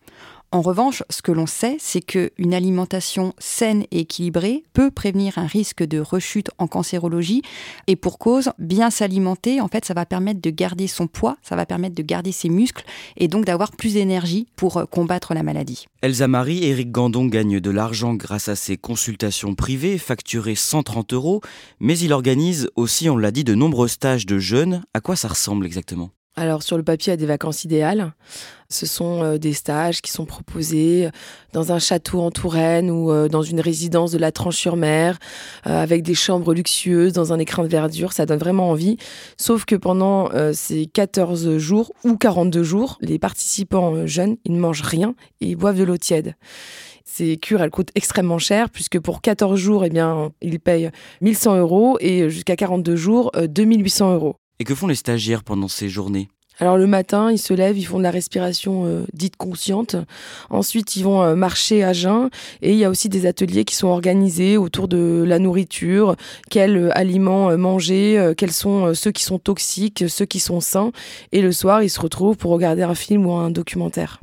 En 0.53 0.59
revanche, 0.59 1.01
ce 1.09 1.21
que 1.21 1.31
l'on 1.31 1.45
sait, 1.45 1.77
c'est 1.79 2.01
qu'une 2.01 2.53
alimentation 2.53 3.33
saine 3.39 3.85
et 3.91 3.99
équilibrée 3.99 4.63
peut 4.73 4.91
prévenir 4.91 5.37
un 5.37 5.47
risque 5.47 5.81
de 5.81 5.97
rechute 6.01 6.51
en 6.57 6.67
cancérologie. 6.67 7.41
Et 7.87 7.95
pour 7.95 8.19
cause, 8.19 8.49
bien 8.59 8.89
s'alimenter, 8.89 9.61
en 9.61 9.69
fait, 9.69 9.85
ça 9.85 9.93
va 9.93 10.05
permettre 10.05 10.41
de 10.41 10.49
garder 10.49 10.87
son 10.87 11.07
poids, 11.07 11.37
ça 11.41 11.55
va 11.55 11.65
permettre 11.65 11.95
de 11.95 12.03
garder 12.03 12.33
ses 12.33 12.49
muscles 12.49 12.83
et 13.15 13.29
donc 13.29 13.45
d'avoir 13.45 13.71
plus 13.71 13.93
d'énergie 13.93 14.45
pour 14.57 14.75
euh, 14.75 14.85
combattre 14.85 15.33
la 15.33 15.41
maladie. 15.41 15.85
Elsa 16.01 16.27
Marie, 16.27 16.65
Eric 16.65 16.91
Gandon 16.91 17.27
gagne 17.27 17.61
de 17.61 17.71
l'argent 17.71 18.13
grâce 18.15 18.49
à 18.49 18.57
ses 18.57 18.75
consultations 18.75 19.55
privées, 19.55 19.97
facturées 19.97 20.55
130 20.55 21.13
euros, 21.13 21.39
mais 21.79 21.97
il 21.97 22.11
organise 22.11 22.69
aussi, 22.75 23.09
on 23.09 23.15
l'a 23.15 23.31
dit, 23.31 23.45
de 23.45 23.55
nombreux 23.55 23.87
stages 23.87 24.25
de 24.25 24.37
jeunes. 24.37 24.83
À 24.93 24.99
quoi 24.99 25.15
ça 25.15 25.29
ressemble 25.29 25.65
exactement? 25.65 26.11
Alors 26.37 26.63
sur 26.63 26.77
le 26.77 26.83
papier, 26.83 27.11
il 27.11 27.13
y 27.13 27.13
a 27.13 27.17
des 27.17 27.25
vacances 27.25 27.65
idéales. 27.65 28.13
Ce 28.69 28.85
sont 28.85 29.21
euh, 29.21 29.37
des 29.37 29.51
stages 29.51 30.01
qui 30.01 30.11
sont 30.11 30.25
proposés 30.25 31.09
dans 31.51 31.73
un 31.73 31.79
château 31.79 32.21
en 32.21 32.31
Touraine 32.31 32.89
ou 32.89 33.11
euh, 33.11 33.27
dans 33.27 33.41
une 33.41 33.59
résidence 33.59 34.11
de 34.11 34.17
la 34.17 34.31
Tranche-sur-Mer, 34.31 35.19
euh, 35.67 35.83
avec 35.83 36.03
des 36.03 36.15
chambres 36.15 36.53
luxueuses, 36.53 37.11
dans 37.11 37.33
un 37.33 37.39
écrin 37.39 37.63
de 37.63 37.67
verdure. 37.67 38.13
Ça 38.13 38.25
donne 38.25 38.39
vraiment 38.39 38.69
envie. 38.69 38.95
Sauf 39.35 39.65
que 39.65 39.75
pendant 39.75 40.29
ces 40.53 40.85
14 40.85 41.57
jours 41.57 41.91
ou 42.05 42.15
42 42.15 42.63
jours, 42.63 42.97
les 43.01 43.19
participants 43.19 44.07
jeunes, 44.07 44.37
ils 44.45 44.53
ne 44.53 44.59
mangent 44.59 44.83
rien 44.83 45.15
et 45.41 45.47
ils 45.47 45.55
boivent 45.55 45.77
de 45.77 45.83
l'eau 45.83 45.97
tiède. 45.97 46.35
Ces 47.03 47.35
cures, 47.35 47.61
elles 47.61 47.71
coûtent 47.71 47.91
extrêmement 47.95 48.39
cher 48.39 48.69
puisque 48.69 48.99
pour 48.99 49.21
14 49.21 49.59
jours, 49.59 49.83
eh 49.83 49.89
bien, 49.89 50.31
ils 50.41 50.61
payent 50.61 50.91
1100 51.19 51.57
euros 51.57 51.97
et 51.99 52.29
jusqu'à 52.29 52.55
42 52.55 52.95
jours, 52.95 53.31
2800 53.35 54.13
euros. 54.13 54.37
Et 54.61 54.63
que 54.63 54.75
font 54.75 54.85
les 54.85 54.93
stagiaires 54.93 55.43
pendant 55.43 55.67
ces 55.67 55.89
journées? 55.89 56.29
Alors 56.59 56.77
le 56.77 56.85
matin, 56.85 57.31
ils 57.31 57.39
se 57.39 57.51
lèvent, 57.51 57.79
ils 57.79 57.83
font 57.83 57.97
de 57.97 58.03
la 58.03 58.11
respiration 58.11 58.85
euh, 58.85 59.05
dite 59.11 59.35
consciente. 59.35 59.95
Ensuite, 60.51 60.95
ils 60.95 61.03
vont 61.03 61.23
euh, 61.23 61.33
marcher 61.33 61.83
à 61.83 61.93
jeun. 61.93 62.29
Et 62.61 62.73
il 62.73 62.77
y 62.77 62.85
a 62.85 62.91
aussi 62.91 63.09
des 63.09 63.25
ateliers 63.25 63.65
qui 63.65 63.73
sont 63.73 63.87
organisés 63.87 64.57
autour 64.57 64.87
de 64.87 65.23
la 65.25 65.39
nourriture, 65.39 66.15
quels 66.51 66.77
euh, 66.77 66.95
aliments 66.95 67.57
manger, 67.57 68.33
quels 68.37 68.51
sont 68.51 68.93
ceux 68.93 69.11
qui 69.11 69.23
sont 69.23 69.39
toxiques, 69.39 70.03
ceux 70.07 70.25
qui 70.25 70.39
sont 70.39 70.59
sains. 70.59 70.91
Et 71.31 71.41
le 71.41 71.51
soir, 71.51 71.81
ils 71.81 71.89
se 71.89 71.99
retrouvent 71.99 72.37
pour 72.37 72.51
regarder 72.51 72.83
un 72.83 72.93
film 72.93 73.25
ou 73.25 73.31
un 73.31 73.49
documentaire. 73.49 74.19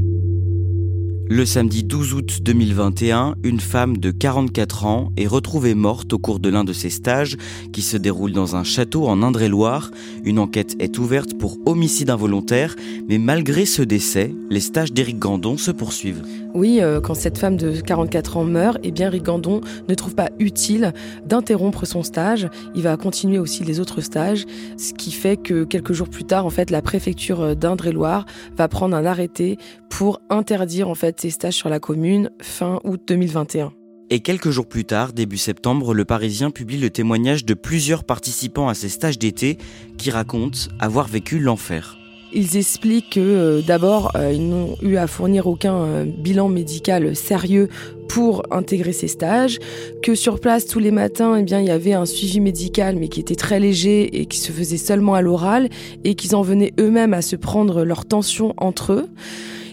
Le 1.31 1.45
samedi 1.45 1.85
12 1.85 2.15
août 2.15 2.39
2021, 2.41 3.35
une 3.45 3.61
femme 3.61 3.99
de 3.99 4.11
44 4.11 4.87
ans 4.87 5.13
est 5.19 5.27
retrouvée 5.27 5.75
morte 5.75 6.11
au 6.15 6.19
cours 6.19 6.41
de 6.41 6.49
l'un 6.49 6.65
de 6.65 6.73
ses 6.73 6.89
stages 6.89 7.37
qui 7.71 7.83
se 7.83 7.99
déroule 7.99 8.33
dans 8.33 8.57
un 8.57 8.65
château 8.65 9.07
en 9.07 9.23
Indre-et-Loire. 9.23 9.91
Une 10.25 10.39
enquête 10.39 10.75
est 10.81 10.97
ouverte 10.97 11.35
pour 11.39 11.59
homicide 11.67 12.09
involontaire, 12.09 12.77
mais 13.11 13.19
malgré 13.19 13.67
ce 13.67 13.83
décès, 13.83 14.35
les 14.49 14.61
stages 14.61 14.95
d'Éric 14.95 15.19
Gandon 15.19 15.59
se 15.59 15.71
poursuivent. 15.71 16.23
Oui, 16.55 16.81
euh, 16.81 17.01
quand 17.01 17.15
cette 17.15 17.39
femme 17.39 17.57
de 17.57 17.81
44 17.81 18.39
ans 18.39 18.45
meurt, 18.45 18.79
eh 18.83 18.91
bien 18.91 19.09
Éric 19.09 19.25
Gandon 19.25 19.61
ne 19.89 19.95
trouve 19.95 20.15
pas 20.15 20.31
utile 20.39 20.93
d'interrompre 21.25 21.87
son 21.87 22.03
stage. 22.03 22.49
Il 22.75 22.83
va 22.83 22.97
continuer 22.97 23.39
aussi 23.39 23.65
les 23.65 23.81
autres 23.81 24.01
stages, 24.01 24.45
ce 24.77 24.93
qui 24.95 25.13
fait 25.13 25.37
que 25.37 25.65
quelques 25.65 25.93
jours 25.93 26.09
plus 26.09 26.25
tard, 26.25 26.47
en 26.47 26.51
fait, 26.51 26.71
la 26.71 26.83
préfecture 26.83 27.55
d'Indre-et-Loire 27.55 28.25
va 28.57 28.69
prendre 28.69 28.97
un 28.97 29.05
arrêté 29.05 29.59
pour 29.91 30.21
interdire 30.31 30.89
en 30.89 30.95
fait 30.95 31.21
ces 31.21 31.31
stages 31.31 31.55
sur 31.55 31.69
la 31.69 31.81
commune 31.81 32.31
fin 32.41 32.81
août 32.85 33.01
2021. 33.07 33.73
Et 34.11 34.21
quelques 34.21 34.51
jours 34.51 34.67
plus 34.67 34.87
tard, 34.87 35.13
début 35.13 35.37
septembre, 35.37 35.93
le 35.93 36.07
Parisien 36.07 36.51
publie 36.51 36.79
le 36.79 36.89
témoignage 36.89 37.45
de 37.45 37.53
plusieurs 37.53 38.05
participants 38.05 38.69
à 38.69 38.75
ces 38.75 38.89
stages 38.89 39.19
d'été 39.19 39.59
qui 39.99 40.11
racontent 40.11 40.59
avoir 40.81 41.09
vécu 41.09 41.39
l'enfer. 41.39 41.98
Ils 42.33 42.57
expliquent 42.57 43.11
que 43.11 43.21
euh, 43.21 43.63
d'abord, 43.63 44.13
euh, 44.15 44.33
ils 44.33 44.47
n'ont 44.47 44.77
eu 44.83 44.97
à 44.97 45.07
fournir 45.07 45.47
aucun 45.47 45.77
euh, 45.77 46.05
bilan 46.05 46.49
médical 46.49 47.17
sérieux 47.17 47.69
pour 48.09 48.43
intégrer 48.51 48.93
ces 48.93 49.09
stages, 49.09 49.59
que 50.03 50.15
sur 50.15 50.41
place 50.41 50.67
tous 50.67 50.79
les 50.79 50.91
matins, 50.91 51.37
eh 51.37 51.43
bien, 51.43 51.61
il 51.61 51.67
y 51.67 51.71
avait 51.71 51.93
un 51.93 52.07
suivi 52.07 52.41
médical 52.41 52.97
mais 52.97 53.09
qui 53.09 53.21
était 53.21 53.35
très 53.35 53.61
léger 53.61 54.21
et 54.21 54.27
qui 54.27 54.39
se 54.39 54.51
faisait 54.53 54.79
seulement 54.79 55.15
à 55.15 55.21
l'oral 55.21 55.69
et 56.05 56.15
qu'ils 56.15 56.35
en 56.35 56.43
venaient 56.43 56.73
eux-mêmes 56.79 57.15
à 57.15 57.23
se 57.23 57.37
prendre 57.37 57.85
leur 57.85 58.07
tension 58.07 58.55
entre 58.57 58.93
eux. 58.93 59.09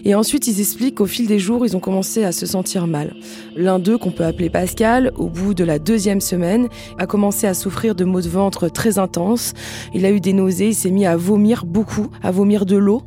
Et 0.04 0.14
ensuite, 0.14 0.46
ils 0.46 0.60
expliquent 0.60 0.96
qu'au 0.96 1.06
fil 1.06 1.26
des 1.26 1.38
jours, 1.38 1.66
ils 1.66 1.76
ont 1.76 1.80
commencé 1.80 2.24
à 2.24 2.32
se 2.32 2.46
sentir 2.46 2.86
mal. 2.86 3.14
L'un 3.56 3.78
d'eux, 3.78 3.98
qu'on 3.98 4.10
peut 4.10 4.24
appeler 4.24 4.50
Pascal, 4.50 5.12
au 5.16 5.28
bout 5.28 5.54
de 5.54 5.64
la 5.64 5.78
deuxième 5.78 6.20
semaine, 6.20 6.68
a 6.98 7.06
commencé 7.06 7.46
à 7.46 7.54
souffrir 7.54 7.94
de 7.94 8.04
maux 8.04 8.20
de 8.20 8.28
ventre 8.28 8.68
très 8.68 8.98
intenses. 8.98 9.52
Il 9.94 10.04
a 10.04 10.10
eu 10.10 10.20
des 10.20 10.32
nausées, 10.32 10.68
il 10.68 10.74
s'est 10.74 10.90
mis 10.90 11.06
à 11.06 11.16
vomir 11.16 11.64
beaucoup, 11.64 12.08
à 12.22 12.30
vomir 12.30 12.66
de 12.66 12.76
l'eau. 12.76 13.02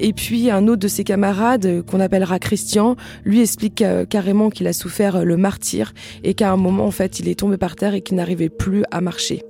Et 0.00 0.12
puis, 0.12 0.50
un 0.50 0.68
autre 0.68 0.80
de 0.80 0.88
ses 0.88 1.04
camarades, 1.04 1.82
qu'on 1.86 2.00
appellera 2.00 2.38
Christian, 2.38 2.96
lui 3.24 3.40
explique 3.40 3.82
euh, 3.82 4.04
carrément 4.04 4.50
qu'il 4.50 4.66
a 4.66 4.72
souffert 4.72 5.24
le 5.24 5.36
martyr 5.36 5.92
et 6.24 6.34
qu'à 6.34 6.52
un 6.52 6.56
moment, 6.56 6.86
en 6.86 6.90
fait, 6.90 7.20
il 7.20 7.28
est 7.28 7.38
tombé 7.38 7.56
par 7.56 7.76
terre 7.76 7.94
et 7.94 8.00
qu'il 8.00 8.16
n'arrivait 8.16 8.48
plus 8.48 8.84
à 8.90 9.00
marcher. 9.00 9.42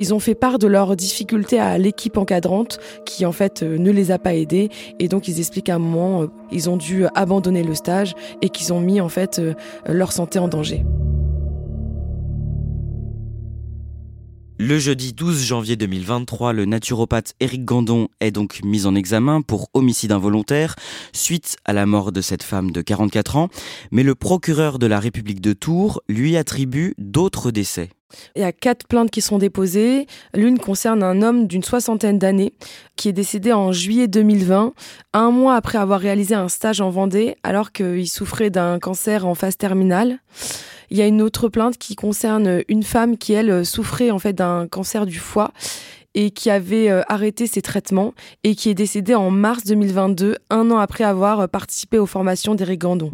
Ils 0.00 0.14
ont 0.14 0.20
fait 0.20 0.34
part 0.34 0.58
de 0.58 0.66
leurs 0.66 0.96
difficultés 0.96 1.58
à 1.58 1.78
l'équipe 1.78 2.16
encadrante 2.16 2.78
qui, 3.04 3.26
en 3.26 3.32
fait, 3.32 3.62
euh, 3.62 3.78
ne 3.78 3.90
les 3.90 4.10
a 4.10 4.18
pas 4.18 4.34
aidés. 4.34 4.70
Et 4.98 5.08
donc, 5.08 5.28
ils 5.28 5.38
expliquent 5.38 5.68
à 5.68 5.76
un 5.76 5.78
moment, 5.78 6.22
euh, 6.22 6.26
ils 6.52 6.68
ont 6.68 6.76
dû 6.76 7.06
abandonner 7.14 7.62
le 7.62 7.74
stage 7.74 8.14
et 8.42 8.48
qu'ils 8.48 8.72
ont 8.72 8.80
mis 8.80 9.00
en 9.00 9.08
fait 9.08 9.38
euh, 9.38 9.54
leur 9.86 10.12
santé 10.12 10.38
en 10.38 10.48
danger. 10.48 10.84
Le 14.62 14.78
jeudi 14.78 15.14
12 15.14 15.42
janvier 15.42 15.76
2023, 15.76 16.52
le 16.52 16.66
naturopathe 16.66 17.32
Éric 17.40 17.64
Gandon 17.64 18.08
est 18.20 18.30
donc 18.30 18.60
mis 18.62 18.84
en 18.84 18.94
examen 18.94 19.40
pour 19.40 19.70
homicide 19.72 20.12
involontaire 20.12 20.76
suite 21.14 21.56
à 21.64 21.72
la 21.72 21.86
mort 21.86 22.12
de 22.12 22.20
cette 22.20 22.42
femme 22.42 22.70
de 22.70 22.82
44 22.82 23.36
ans, 23.36 23.48
mais 23.90 24.02
le 24.02 24.14
procureur 24.14 24.78
de 24.78 24.86
la 24.86 25.00
République 25.00 25.40
de 25.40 25.54
Tours 25.54 26.02
lui 26.10 26.36
attribue 26.36 26.94
d'autres 26.98 27.50
décès. 27.50 27.88
Il 28.36 28.42
y 28.42 28.44
a 28.44 28.52
quatre 28.52 28.86
plaintes 28.86 29.10
qui 29.10 29.20
sont 29.20 29.38
déposées. 29.38 30.06
L'une 30.34 30.58
concerne 30.58 31.02
un 31.02 31.22
homme 31.22 31.46
d'une 31.46 31.62
soixantaine 31.62 32.18
d'années 32.18 32.52
qui 32.96 33.08
est 33.08 33.12
décédé 33.12 33.52
en 33.52 33.72
juillet 33.72 34.08
2020, 34.08 34.72
un 35.14 35.30
mois 35.30 35.54
après 35.54 35.78
avoir 35.78 36.00
réalisé 36.00 36.34
un 36.34 36.48
stage 36.48 36.80
en 36.80 36.90
Vendée 36.90 37.36
alors 37.42 37.72
qu'il 37.72 38.08
souffrait 38.08 38.50
d'un 38.50 38.78
cancer 38.78 39.26
en 39.26 39.34
phase 39.34 39.56
terminale. 39.56 40.18
Il 40.90 40.96
y 40.96 41.02
a 41.02 41.06
une 41.06 41.22
autre 41.22 41.48
plainte 41.48 41.78
qui 41.78 41.94
concerne 41.94 42.62
une 42.68 42.82
femme 42.82 43.16
qui, 43.16 43.32
elle, 43.32 43.64
souffrait 43.64 44.10
en 44.10 44.18
fait 44.18 44.32
d'un 44.32 44.66
cancer 44.66 45.06
du 45.06 45.18
foie 45.18 45.52
et 46.14 46.30
qui 46.32 46.50
avait 46.50 46.90
euh, 46.90 47.02
arrêté 47.08 47.46
ses 47.46 47.62
traitements 47.62 48.14
et 48.42 48.54
qui 48.54 48.68
est 48.68 48.74
décédé 48.74 49.14
en 49.14 49.30
mars 49.30 49.64
2022, 49.64 50.36
un 50.50 50.70
an 50.70 50.78
après 50.78 51.04
avoir 51.04 51.48
participé 51.48 51.98
aux 51.98 52.06
formations 52.06 52.54
d'Éric 52.54 52.80
Gandon. 52.80 53.12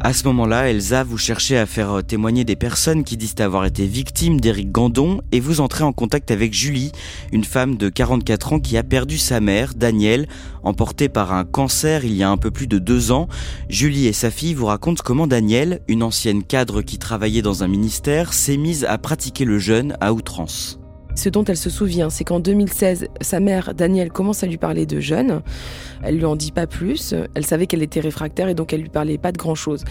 À 0.00 0.12
ce 0.12 0.24
moment-là, 0.24 0.68
Elsa, 0.68 1.04
vous 1.04 1.16
cherchez 1.16 1.56
à 1.56 1.64
faire 1.64 1.90
euh, 1.90 2.02
témoigner 2.02 2.44
des 2.44 2.54
personnes 2.54 3.02
qui 3.02 3.16
disent 3.16 3.34
avoir 3.38 3.64
été 3.64 3.86
victimes 3.86 4.40
d'Éric 4.40 4.70
Gandon 4.70 5.20
et 5.32 5.40
vous 5.40 5.60
entrez 5.60 5.84
en 5.84 5.92
contact 5.92 6.30
avec 6.30 6.52
Julie, 6.52 6.92
une 7.32 7.44
femme 7.44 7.76
de 7.76 7.88
44 7.88 8.52
ans 8.52 8.60
qui 8.60 8.76
a 8.76 8.82
perdu 8.82 9.16
sa 9.16 9.40
mère, 9.40 9.72
Danielle, 9.74 10.28
emportée 10.62 11.08
par 11.08 11.32
un 11.32 11.44
cancer 11.44 12.04
il 12.04 12.12
y 12.12 12.22
a 12.22 12.30
un 12.30 12.36
peu 12.36 12.50
plus 12.50 12.66
de 12.66 12.78
deux 12.78 13.10
ans. 13.10 13.26
Julie 13.70 14.06
et 14.06 14.12
sa 14.12 14.30
fille 14.30 14.54
vous 14.54 14.66
racontent 14.66 15.02
comment 15.04 15.26
Danielle, 15.26 15.80
une 15.88 16.02
ancienne 16.02 16.44
cadre 16.44 16.82
qui 16.82 16.98
travaillait 16.98 17.42
dans 17.42 17.64
un 17.64 17.68
ministère, 17.68 18.34
s'est 18.34 18.58
mise 18.58 18.84
à 18.84 18.98
pratiquer 18.98 19.44
le 19.44 19.58
jeûne 19.58 19.96
à 20.00 20.12
outrance. 20.12 20.78
Ce 21.16 21.30
dont 21.30 21.44
elle 21.44 21.56
se 21.56 21.70
souvient, 21.70 22.10
c'est 22.10 22.24
qu'en 22.24 22.40
2016, 22.40 23.08
sa 23.22 23.40
mère, 23.40 23.74
Danielle, 23.74 24.12
commence 24.12 24.44
à 24.44 24.46
lui 24.46 24.58
parler 24.58 24.84
de 24.84 25.00
jeûne. 25.00 25.40
Elle 26.02 26.18
lui 26.18 26.26
en 26.26 26.36
dit 26.36 26.52
pas 26.52 26.66
plus. 26.66 27.14
Elle 27.34 27.46
savait 27.46 27.66
qu'elle 27.66 27.82
était 27.82 28.00
réfractaire 28.00 28.48
et 28.48 28.54
donc 28.54 28.72
elle 28.74 28.82
lui 28.82 28.90
parlait 28.90 29.18
pas 29.18 29.32
de 29.32 29.38
grand 29.38 29.54
chose. 29.54 29.82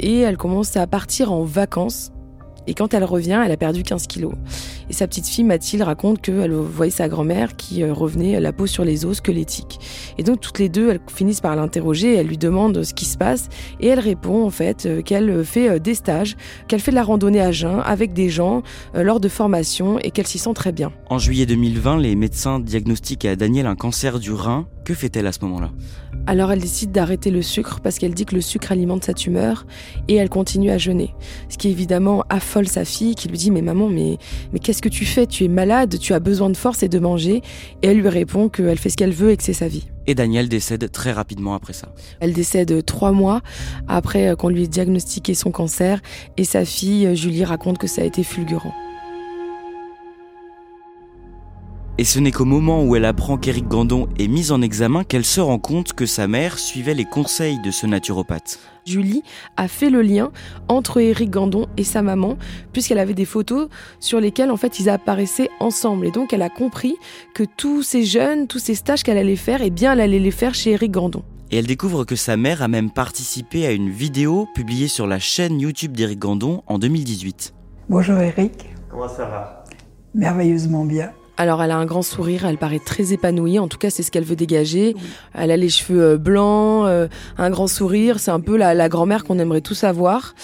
Et 0.00 0.18
elle 0.18 0.36
commence 0.36 0.76
à 0.76 0.86
partir 0.88 1.32
en 1.32 1.44
vacances 1.44 2.10
et 2.66 2.74
quand 2.74 2.94
elle 2.94 3.04
revient, 3.04 3.42
elle 3.44 3.52
a 3.52 3.56
perdu 3.56 3.82
15 3.82 4.06
kilos. 4.06 4.34
Et 4.90 4.92
sa 4.92 5.06
petite 5.06 5.26
fille 5.26 5.44
Mathilde 5.44 5.82
raconte 5.82 6.20
qu'elle 6.20 6.52
voyait 6.52 6.90
sa 6.90 7.08
grand-mère 7.08 7.56
qui 7.56 7.82
euh, 7.82 7.92
revenait 7.92 8.40
la 8.40 8.52
peau 8.52 8.66
sur 8.66 8.84
les 8.84 9.04
os 9.04 9.18
squelettiques. 9.18 9.80
Et 10.18 10.22
donc 10.22 10.40
toutes 10.40 10.58
les 10.58 10.68
deux, 10.68 10.90
elles 10.90 11.00
finissent 11.12 11.40
par 11.40 11.56
l'interroger, 11.56 12.14
elle 12.14 12.26
lui 12.26 12.38
demande 12.38 12.82
ce 12.82 12.94
qui 12.94 13.04
se 13.04 13.16
passe 13.16 13.48
et 13.80 13.88
elle 13.88 14.00
répond 14.00 14.44
en 14.44 14.50
fait 14.50 14.86
euh, 14.86 15.02
qu'elle 15.02 15.44
fait 15.44 15.70
euh, 15.70 15.78
des 15.78 15.94
stages, 15.94 16.36
qu'elle 16.68 16.80
fait 16.80 16.90
de 16.90 16.96
la 16.96 17.02
randonnée 17.02 17.40
à 17.40 17.52
jeun 17.52 17.80
avec 17.84 18.12
des 18.12 18.28
gens 18.28 18.62
lors 18.94 19.20
de 19.20 19.28
formations 19.28 19.98
et 19.98 20.10
qu'elle 20.10 20.26
s'y 20.26 20.38
sent 20.38 20.54
très 20.54 20.72
bien. 20.72 20.92
En 21.10 21.18
juillet 21.18 21.46
2020, 21.46 21.98
les 21.98 22.14
médecins 22.14 22.60
diagnostiquent 22.60 23.24
à 23.24 23.36
Daniel 23.36 23.66
un 23.66 23.76
cancer 23.76 24.18
du 24.18 24.32
rein. 24.32 24.66
Que 24.84 24.92
fait-elle 24.92 25.26
à 25.26 25.32
ce 25.32 25.38
moment-là? 25.42 25.70
Alors 26.26 26.52
elle 26.52 26.60
décide 26.60 26.92
d'arrêter 26.92 27.30
le 27.30 27.42
sucre 27.42 27.80
parce 27.80 27.98
qu'elle 27.98 28.14
dit 28.14 28.24
que 28.26 28.34
le 28.34 28.40
sucre 28.40 28.72
alimente 28.72 29.04
sa 29.04 29.14
tumeur 29.14 29.66
et 30.08 30.14
elle 30.14 30.28
continue 30.28 30.70
à 30.70 30.78
jeûner. 30.78 31.14
Ce 31.48 31.58
qui 31.58 31.68
évidemment 31.68 32.24
affole 32.28 32.68
sa 32.68 32.84
fille 32.84 33.14
qui 33.14 33.28
lui 33.28 33.38
dit 33.38 33.50
mais 33.50 33.62
maman 33.62 33.88
mais, 33.88 34.18
mais 34.52 34.58
qu'est-ce 34.58 34.82
que 34.82 34.88
tu 34.88 35.04
fais? 35.04 35.26
Tu 35.26 35.44
es 35.44 35.48
malade, 35.48 35.98
tu 35.98 36.12
as 36.12 36.20
besoin 36.20 36.50
de 36.50 36.56
force 36.56 36.82
et 36.82 36.88
de 36.88 36.98
manger. 36.98 37.42
Et 37.82 37.88
elle 37.88 37.98
lui 37.98 38.08
répond 38.08 38.48
qu'elle 38.48 38.78
fait 38.78 38.90
ce 38.90 38.96
qu'elle 38.96 39.12
veut 39.12 39.30
et 39.30 39.36
que 39.36 39.42
c'est 39.42 39.52
sa 39.54 39.68
vie. 39.68 39.86
Et 40.06 40.14
Daniel 40.14 40.48
décède 40.48 40.90
très 40.92 41.12
rapidement 41.12 41.54
après 41.54 41.72
ça. 41.72 41.88
Elle 42.20 42.34
décède 42.34 42.84
trois 42.84 43.12
mois 43.12 43.40
après 43.88 44.34
qu'on 44.36 44.48
lui 44.48 44.64
ait 44.64 44.68
diagnostiqué 44.68 45.32
son 45.34 45.50
cancer 45.50 46.00
et 46.36 46.44
sa 46.44 46.64
fille 46.64 47.16
Julie 47.16 47.44
raconte 47.44 47.78
que 47.78 47.86
ça 47.86 48.02
a 48.02 48.04
été 48.04 48.22
fulgurant. 48.22 48.72
Et 51.96 52.02
ce 52.02 52.18
n'est 52.18 52.32
qu'au 52.32 52.44
moment 52.44 52.82
où 52.82 52.96
elle 52.96 53.04
apprend 53.04 53.36
qu'Éric 53.36 53.68
Gandon 53.68 54.08
est 54.18 54.26
mis 54.26 54.50
en 54.50 54.62
examen 54.62 55.04
qu'elle 55.04 55.24
se 55.24 55.40
rend 55.40 55.60
compte 55.60 55.92
que 55.92 56.06
sa 56.06 56.26
mère 56.26 56.58
suivait 56.58 56.92
les 56.92 57.04
conseils 57.04 57.60
de 57.60 57.70
ce 57.70 57.86
naturopathe. 57.86 58.58
Julie 58.84 59.22
a 59.56 59.68
fait 59.68 59.90
le 59.90 60.02
lien 60.02 60.32
entre 60.66 61.00
Éric 61.00 61.30
Gandon 61.30 61.68
et 61.76 61.84
sa 61.84 62.02
maman, 62.02 62.36
puisqu'elle 62.72 62.98
avait 62.98 63.14
des 63.14 63.24
photos 63.24 63.68
sur 64.00 64.18
lesquelles 64.18 64.50
en 64.50 64.56
fait 64.56 64.80
ils 64.80 64.90
apparaissaient 64.90 65.50
ensemble. 65.60 66.06
Et 66.06 66.10
donc 66.10 66.32
elle 66.32 66.42
a 66.42 66.50
compris 66.50 66.96
que 67.32 67.44
tous 67.56 67.84
ces 67.84 68.04
jeunes, 68.04 68.48
tous 68.48 68.58
ces 68.58 68.74
stages 68.74 69.04
qu'elle 69.04 69.16
allait 69.16 69.36
faire, 69.36 69.62
eh 69.62 69.70
bien 69.70 69.92
elle 69.92 70.00
allait 70.00 70.18
les 70.18 70.32
faire 70.32 70.52
chez 70.52 70.72
Éric 70.72 70.90
Gandon. 70.90 71.22
Et 71.52 71.58
elle 71.58 71.66
découvre 71.68 72.04
que 72.04 72.16
sa 72.16 72.36
mère 72.36 72.60
a 72.60 72.66
même 72.66 72.90
participé 72.90 73.66
à 73.66 73.70
une 73.70 73.90
vidéo 73.90 74.48
publiée 74.52 74.88
sur 74.88 75.06
la 75.06 75.20
chaîne 75.20 75.60
YouTube 75.60 75.92
d'Éric 75.92 76.18
Gandon 76.18 76.64
en 76.66 76.80
2018. 76.80 77.54
Bonjour 77.88 78.18
Éric. 78.18 78.70
Comment 78.90 79.08
ça 79.08 79.26
va? 79.26 79.64
Merveilleusement 80.12 80.84
bien. 80.84 81.12
Alors 81.36 81.62
elle 81.62 81.72
a 81.72 81.76
un 81.76 81.84
grand 81.84 82.02
sourire, 82.02 82.46
elle 82.46 82.58
paraît 82.58 82.78
très 82.78 83.12
épanouie, 83.12 83.58
en 83.58 83.66
tout 83.66 83.78
cas 83.78 83.90
c'est 83.90 84.04
ce 84.04 84.10
qu'elle 84.12 84.24
veut 84.24 84.36
dégager. 84.36 84.94
Elle 85.34 85.50
a 85.50 85.56
les 85.56 85.68
cheveux 85.68 86.02
euh, 86.02 86.16
blancs, 86.16 86.86
euh, 86.86 87.08
un 87.38 87.50
grand 87.50 87.66
sourire, 87.66 88.20
c'est 88.20 88.30
un 88.30 88.40
peu 88.40 88.56
la, 88.56 88.72
la 88.72 88.88
grand-mère 88.88 89.24
qu'on 89.24 89.38
aimerait 89.40 89.60
tous 89.60 89.82
avoir. 89.82 90.34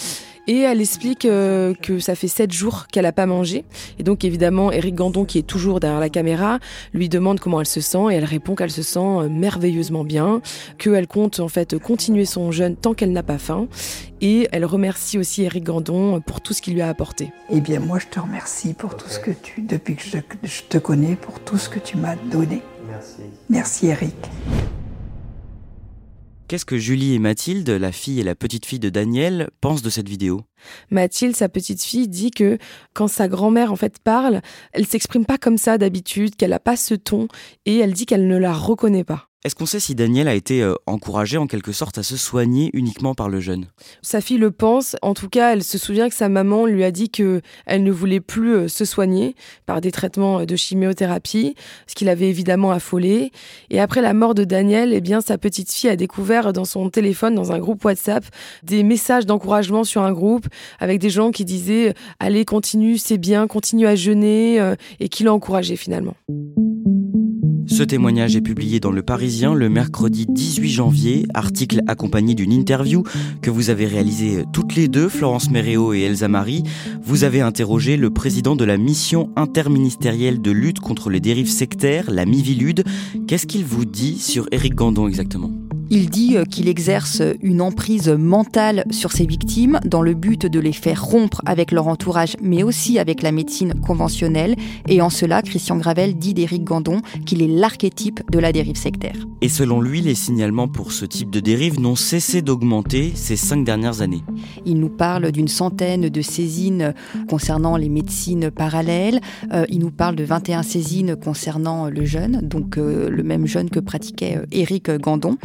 Et 0.50 0.62
elle 0.62 0.80
explique 0.80 1.26
euh, 1.26 1.74
que 1.74 2.00
ça 2.00 2.16
fait 2.16 2.26
sept 2.26 2.50
jours 2.50 2.88
qu'elle 2.88 3.04
n'a 3.04 3.12
pas 3.12 3.26
mangé. 3.26 3.64
Et 4.00 4.02
donc 4.02 4.24
évidemment, 4.24 4.72
Eric 4.72 4.96
Gandon, 4.96 5.24
qui 5.24 5.38
est 5.38 5.46
toujours 5.46 5.78
derrière 5.78 6.00
la 6.00 6.08
caméra, 6.08 6.58
lui 6.92 7.08
demande 7.08 7.38
comment 7.38 7.60
elle 7.60 7.68
se 7.68 7.80
sent 7.80 8.10
et 8.10 8.14
elle 8.14 8.24
répond 8.24 8.56
qu'elle 8.56 8.72
se 8.72 8.82
sent 8.82 8.98
euh, 8.98 9.28
merveilleusement 9.28 10.02
bien, 10.02 10.42
qu'elle 10.76 11.06
compte 11.06 11.38
en 11.38 11.46
fait 11.46 11.78
continuer 11.78 12.24
son 12.24 12.50
jeûne 12.50 12.74
tant 12.74 12.94
qu'elle 12.94 13.12
n'a 13.12 13.22
pas 13.22 13.38
faim. 13.38 13.68
Et 14.20 14.48
elle 14.50 14.64
remercie 14.64 15.18
aussi 15.18 15.44
Eric 15.44 15.62
Gandon 15.62 16.20
pour 16.20 16.40
tout 16.40 16.52
ce 16.52 16.62
qu'il 16.62 16.74
lui 16.74 16.82
a 16.82 16.88
apporté. 16.88 17.30
Eh 17.48 17.60
bien, 17.60 17.78
moi, 17.78 18.00
je 18.00 18.08
te 18.08 18.18
remercie 18.18 18.74
pour 18.74 18.96
tout 18.96 19.08
ce 19.08 19.20
que 19.20 19.30
tu, 19.30 19.60
depuis 19.60 19.94
que 19.94 20.02
je, 20.02 20.18
je 20.42 20.62
te 20.68 20.78
connais, 20.78 21.14
pour 21.14 21.38
tout 21.38 21.58
ce 21.58 21.68
que 21.68 21.78
tu 21.78 21.96
m'as 21.96 22.16
donné. 22.32 22.60
Merci. 22.90 23.22
Merci, 23.48 23.86
Eric. 23.86 24.16
Qu'est-ce 26.50 26.64
que 26.64 26.78
Julie 26.78 27.14
et 27.14 27.20
Mathilde, 27.20 27.70
la 27.70 27.92
fille 27.92 28.18
et 28.18 28.24
la 28.24 28.34
petite 28.34 28.66
fille 28.66 28.80
de 28.80 28.90
Daniel, 28.90 29.50
pensent 29.60 29.82
de 29.82 29.88
cette 29.88 30.08
vidéo? 30.08 30.40
Mathilde, 30.90 31.36
sa 31.36 31.48
petite 31.48 31.80
fille, 31.80 32.08
dit 32.08 32.32
que 32.32 32.58
quand 32.92 33.06
sa 33.06 33.28
grand-mère 33.28 33.70
en 33.70 33.76
fait 33.76 34.00
parle, 34.00 34.40
elle 34.72 34.84
s'exprime 34.84 35.24
pas 35.24 35.38
comme 35.38 35.58
ça 35.58 35.78
d'habitude, 35.78 36.34
qu'elle 36.34 36.52
a 36.52 36.58
pas 36.58 36.74
ce 36.74 36.94
ton 36.94 37.28
et 37.66 37.78
elle 37.78 37.92
dit 37.92 38.04
qu'elle 38.04 38.26
ne 38.26 38.36
la 38.36 38.52
reconnaît 38.52 39.04
pas. 39.04 39.29
Est-ce 39.42 39.54
qu'on 39.54 39.64
sait 39.64 39.80
si 39.80 39.94
Daniel 39.94 40.28
a 40.28 40.34
été 40.34 40.62
euh, 40.62 40.74
encouragé 40.84 41.38
en 41.38 41.46
quelque 41.46 41.72
sorte 41.72 41.96
à 41.96 42.02
se 42.02 42.18
soigner 42.18 42.68
uniquement 42.74 43.14
par 43.14 43.30
le 43.30 43.40
jeûne 43.40 43.68
Sa 44.02 44.20
fille 44.20 44.36
le 44.36 44.50
pense. 44.50 44.96
En 45.00 45.14
tout 45.14 45.30
cas, 45.30 45.54
elle 45.54 45.64
se 45.64 45.78
souvient 45.78 46.10
que 46.10 46.14
sa 46.14 46.28
maman 46.28 46.66
lui 46.66 46.84
a 46.84 46.90
dit 46.90 47.08
que 47.08 47.40
elle 47.64 47.82
ne 47.82 47.90
voulait 47.90 48.20
plus 48.20 48.54
euh, 48.54 48.68
se 48.68 48.84
soigner 48.84 49.34
par 49.64 49.80
des 49.80 49.92
traitements 49.92 50.44
de 50.44 50.56
chimiothérapie, 50.56 51.54
ce 51.86 51.94
qui 51.94 52.04
l'avait 52.04 52.28
évidemment 52.28 52.70
affolé. 52.70 53.32
Et 53.70 53.80
après 53.80 54.02
la 54.02 54.12
mort 54.12 54.34
de 54.34 54.44
Daniel, 54.44 54.92
eh 54.92 55.00
bien 55.00 55.22
sa 55.22 55.38
petite 55.38 55.72
fille 55.72 55.88
a 55.88 55.96
découvert 55.96 56.52
dans 56.52 56.66
son 56.66 56.90
téléphone, 56.90 57.34
dans 57.34 57.50
un 57.50 57.58
groupe 57.58 57.82
WhatsApp, 57.82 58.26
des 58.62 58.82
messages 58.82 59.24
d'encouragement 59.24 59.84
sur 59.84 60.02
un 60.02 60.12
groupe 60.12 60.48
avec 60.80 60.98
des 60.98 61.08
gens 61.08 61.30
qui 61.30 61.46
disaient 61.46 61.94
allez 62.18 62.44
continue, 62.44 62.98
c'est 62.98 63.16
bien, 63.16 63.46
continue 63.46 63.86
à 63.86 63.96
jeûner 63.96 64.60
euh, 64.60 64.74
et 64.98 65.08
qui 65.08 65.24
l'ont 65.24 65.32
encouragé 65.32 65.76
finalement. 65.76 66.14
Ce 67.70 67.84
témoignage 67.84 68.34
est 68.34 68.40
publié 68.40 68.80
dans 68.80 68.90
Le 68.90 69.00
Parisien 69.00 69.54
le 69.54 69.68
mercredi 69.68 70.26
18 70.28 70.68
janvier, 70.68 71.26
article 71.34 71.82
accompagné 71.86 72.34
d'une 72.34 72.52
interview 72.52 73.04
que 73.42 73.50
vous 73.50 73.70
avez 73.70 73.86
réalisée 73.86 74.44
toutes 74.52 74.74
les 74.74 74.88
deux, 74.88 75.08
Florence 75.08 75.50
Méréo 75.50 75.94
et 75.94 76.00
Elsa 76.00 76.26
Marie. 76.26 76.64
Vous 77.00 77.22
avez 77.22 77.40
interrogé 77.40 77.96
le 77.96 78.10
président 78.10 78.56
de 78.56 78.64
la 78.64 78.76
mission 78.76 79.30
interministérielle 79.36 80.42
de 80.42 80.50
lutte 80.50 80.80
contre 80.80 81.10
les 81.10 81.20
dérives 81.20 81.48
sectaires, 81.48 82.10
la 82.10 82.26
Mivilude. 82.26 82.82
Qu'est-ce 83.28 83.46
qu'il 83.46 83.64
vous 83.64 83.84
dit 83.84 84.18
sur 84.18 84.48
Éric 84.50 84.74
Gandon 84.74 85.06
exactement? 85.06 85.52
Il 85.90 86.08
dit 86.08 86.36
euh, 86.36 86.44
qu'il 86.44 86.68
exerce 86.68 87.20
une 87.42 87.60
emprise 87.60 88.08
mentale 88.08 88.84
sur 88.90 89.12
ses 89.12 89.26
victimes 89.26 89.80
dans 89.84 90.02
le 90.02 90.14
but 90.14 90.46
de 90.46 90.60
les 90.60 90.72
faire 90.72 91.04
rompre 91.04 91.42
avec 91.44 91.72
leur 91.72 91.88
entourage, 91.88 92.36
mais 92.40 92.62
aussi 92.62 92.98
avec 92.98 93.22
la 93.22 93.32
médecine 93.32 93.74
conventionnelle. 93.74 94.54
Et 94.88 95.02
en 95.02 95.10
cela, 95.10 95.42
Christian 95.42 95.76
Gravel 95.76 96.16
dit 96.16 96.32
d'Éric 96.32 96.64
Gandon 96.64 97.02
qu'il 97.26 97.42
est 97.42 97.48
l'archétype 97.48 98.20
de 98.30 98.38
la 98.38 98.52
dérive 98.52 98.76
sectaire. 98.76 99.16
Et 99.40 99.48
selon 99.48 99.80
lui, 99.80 100.00
les 100.00 100.14
signalements 100.14 100.68
pour 100.68 100.92
ce 100.92 101.04
type 101.04 101.30
de 101.30 101.40
dérive 101.40 101.80
n'ont 101.80 101.96
cessé 101.96 102.40
d'augmenter 102.40 103.12
ces 103.14 103.36
cinq 103.36 103.64
dernières 103.64 104.00
années. 104.00 104.22
Il 104.64 104.78
nous 104.78 104.88
parle 104.88 105.32
d'une 105.32 105.48
centaine 105.48 106.08
de 106.08 106.22
saisines 106.22 106.94
concernant 107.28 107.76
les 107.76 107.88
médecines 107.88 108.50
parallèles. 108.50 109.20
Euh, 109.52 109.64
il 109.68 109.80
nous 109.80 109.90
parle 109.90 110.14
de 110.14 110.24
21 110.24 110.62
saisines 110.62 111.16
concernant 111.16 111.88
le 111.88 112.04
jeune, 112.04 112.40
donc 112.42 112.78
euh, 112.78 113.10
le 113.10 113.22
même 113.22 113.46
jeune 113.46 113.70
que 113.70 113.80
pratiquait 113.80 114.38
Éric 114.52 114.90
Gandon. 114.90 115.36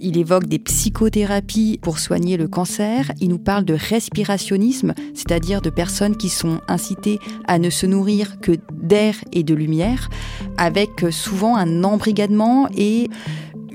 Il 0.00 0.16
évoque 0.18 0.46
des 0.46 0.58
psychothérapies 0.58 1.78
pour 1.82 1.98
soigner 1.98 2.36
le 2.36 2.48
cancer. 2.48 3.12
Il 3.20 3.28
nous 3.28 3.38
parle 3.38 3.64
de 3.64 3.74
respirationnisme, 3.74 4.94
c'est-à-dire 5.14 5.60
de 5.60 5.70
personnes 5.70 6.16
qui 6.16 6.28
sont 6.28 6.60
incitées 6.68 7.18
à 7.46 7.58
ne 7.58 7.70
se 7.70 7.86
nourrir 7.86 8.40
que 8.40 8.52
d'air 8.72 9.14
et 9.32 9.42
de 9.42 9.54
lumière, 9.54 10.08
avec 10.56 11.06
souvent 11.10 11.56
un 11.56 11.84
embrigadement 11.84 12.68
et 12.76 13.08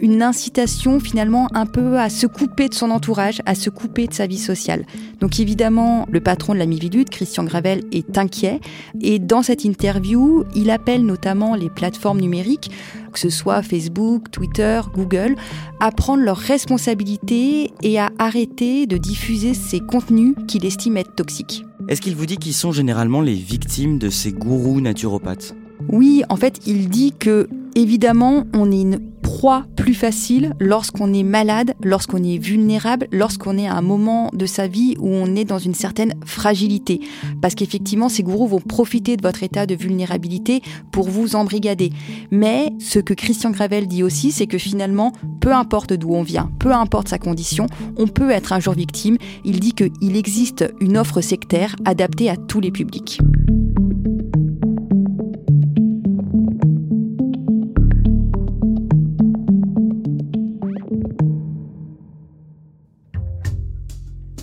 une 0.02 0.22
incitation 0.22 1.00
finalement 1.00 1.48
un 1.54 1.66
peu 1.66 2.00
à 2.00 2.10
se 2.10 2.28
couper 2.28 2.70
de 2.70 2.74
son 2.74 2.92
entourage, 2.92 3.42
à 3.46 3.56
se 3.56 3.70
couper 3.70 4.08
de 4.08 4.14
sa 4.14 4.28
vie 4.28 4.38
sociale. 4.38 4.86
Donc 5.20 5.40
évidemment, 5.40 6.06
le 6.12 6.20
patron 6.20 6.54
de 6.54 6.60
la 6.60 6.66
Mivilude, 6.66 7.10
Christian 7.10 7.44
Gravel, 7.44 7.84
est 7.92 8.18
inquiet 8.18 8.60
et 9.02 9.20
dans 9.20 9.44
cette 9.44 9.64
interview, 9.64 10.44
il 10.56 10.70
appelle 10.70 11.06
notamment 11.06 11.56
les 11.56 11.70
plateformes 11.70 12.20
numériques, 12.20 12.72
que 13.12 13.20
ce 13.20 13.30
soit 13.30 13.62
Facebook, 13.62 14.30
Twitter, 14.32 14.82
Google, 14.94 15.36
à 15.80 15.92
prendre 15.92 16.24
leurs 16.24 16.38
responsabilités 16.38 17.72
et 17.82 18.00
à 18.00 18.12
arrêter 18.20 18.86
de 18.86 18.98
diffuser 18.98 19.54
ces 19.54 19.80
contenus 19.80 20.36
qu'il 20.48 20.66
estime 20.66 20.98
être 20.98 21.16
toxiques. 21.16 21.66
Est-ce 21.88 22.02
qu'il 22.02 22.16
vous 22.16 22.26
dit 22.26 22.38
qu'ils 22.38 22.54
sont 22.54 22.72
généralement 22.72 23.22
les 23.22 23.34
victimes 23.34 23.98
de 23.98 24.10
ces 24.10 24.34
gourous 24.34 24.82
naturopathes? 24.82 25.56
Oui, 25.90 26.24
en 26.30 26.36
fait, 26.36 26.60
il 26.68 26.90
dit 26.90 27.14
que 27.18 27.48
évidemment, 27.78 28.44
on 28.54 28.72
est 28.72 28.82
une 28.82 29.00
proie 29.22 29.66
plus 29.76 29.94
facile 29.94 30.54
lorsqu'on 30.60 31.14
est 31.14 31.24
malade, 31.24 31.76
lorsqu'on 31.84 32.24
est 32.24 32.40
vulnérable, 32.40 33.08
lorsqu'on 33.12 33.58
est 33.58 33.68
à 33.68 33.76
un 33.76 33.82
moment 33.82 34.32
de 34.34 34.46
sa 34.46 34.68
vie 34.68 34.96
où 35.00 35.10
on 35.10 35.36
est 35.36 35.46
dans 35.46 35.60
une 35.60 35.76
certaine 35.76 36.16
fragilité. 36.26 37.02
Parce 37.42 37.54
qu'effectivement, 37.54 38.10
ces 38.10 38.24
gourous 38.24 38.48
vont 38.48 38.60
profiter 38.60 39.16
de 39.16 39.22
votre 39.22 39.44
état 39.44 39.68
de 39.68 39.76
vulnérabilité 39.76 40.62
pour 40.92 41.10
vous 41.10 41.36
embrigader. 41.36 41.92
Mais 42.32 42.74
ce 42.80 43.00
que 43.00 43.14
Christian 43.14 43.52
Gravel 43.52 43.88
dit 43.88 44.02
aussi, 44.02 44.32
c'est 44.32 44.48
que 44.48 44.58
finalement, 44.58 45.12
peu 45.40 45.54
importe 45.54 45.94
d'où 45.94 46.16
on 46.16 46.24
vient, 46.24 46.50
peu 46.60 46.72
importe 46.72 47.10
sa 47.10 47.20
condition, 47.20 47.68
on 47.96 48.08
peut 48.08 48.32
être 48.32 48.54
un 48.54 48.60
jour 48.60 48.74
victime. 48.74 49.18
Il 49.46 49.60
dit 49.60 49.74
qu'il 49.74 50.18
existe 50.18 50.66
une 50.82 50.98
offre 50.98 51.22
sectaire 51.22 51.76
adaptée 51.86 52.30
à 52.30 52.38
tous 52.38 52.60
les 52.60 52.72
publics. 52.72 53.20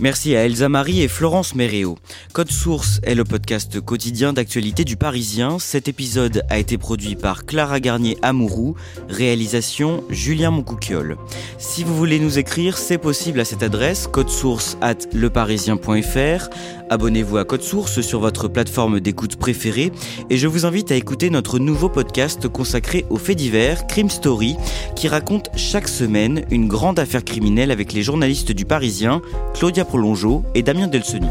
Merci 0.05 0.37
à 0.37 0.45
Elsa 0.45 0.69
Marie 0.69 1.01
et 1.01 1.09
Florence 1.09 1.55
Méréo. 1.55 1.97
Code 2.35 2.51
Source 2.51 3.01
est 3.05 3.15
le 3.15 3.25
podcast 3.25 3.81
quotidien 3.81 4.35
d'actualité 4.35 4.85
du 4.85 4.99
Parisien. 4.99 5.59
Cet 5.59 5.89
épisode 5.89 6.43
a 6.51 6.59
été 6.59 6.77
produit 6.77 7.17
par 7.17 7.47
Clara 7.47 7.81
Garnier 7.81 8.19
Amourou, 8.21 8.75
réalisation 9.09 10.05
Julien 10.11 10.51
Moncouquiole. 10.51 11.17
Si 11.57 11.85
vous 11.85 11.97
voulez 11.97 12.19
nous 12.19 12.39
écrire, 12.39 12.77
c'est 12.77 12.99
possible 12.99 13.41
à 13.41 13.47
cette 13.47 13.63
adresse 13.63 14.07
codesource 14.07 14.77
at 14.83 14.99
leparisien.fr. 15.15 16.51
Abonnez-vous 16.91 17.39
à 17.39 17.45
Code 17.45 17.63
Source 17.63 18.01
sur 18.03 18.21
votre 18.21 18.49
plateforme 18.49 19.01
d'écoute 19.01 19.37
préférée 19.37 19.91
et 20.31 20.37
je 20.37 20.47
vous 20.47 20.67
invite 20.67 20.93
à 20.93 20.97
écouter 20.97 21.31
notre 21.31 21.59
nouveau 21.59 21.89
podcast 21.89 22.49
consacré 22.49 23.07
aux 23.11 23.17
faits 23.17 23.39
divers, 23.39 23.87
Crime 23.87 24.11
Story, 24.11 24.57
qui 24.95 25.09
raconte 25.09 25.49
chaque 25.57 25.89
semaine 25.89 26.45
une 26.51 26.69
grande 26.69 26.99
affaire 26.99 27.25
criminelle 27.25 27.71
avec 27.71 27.93
les 27.93 28.03
journalistes 28.03 28.53
du 28.53 28.65
Parisien, 28.65 29.23
Claudia 29.55 29.85
Prolongeau 29.85 30.45
et 30.55 30.63
Damien 30.63 30.89
Delseny. 30.89 31.31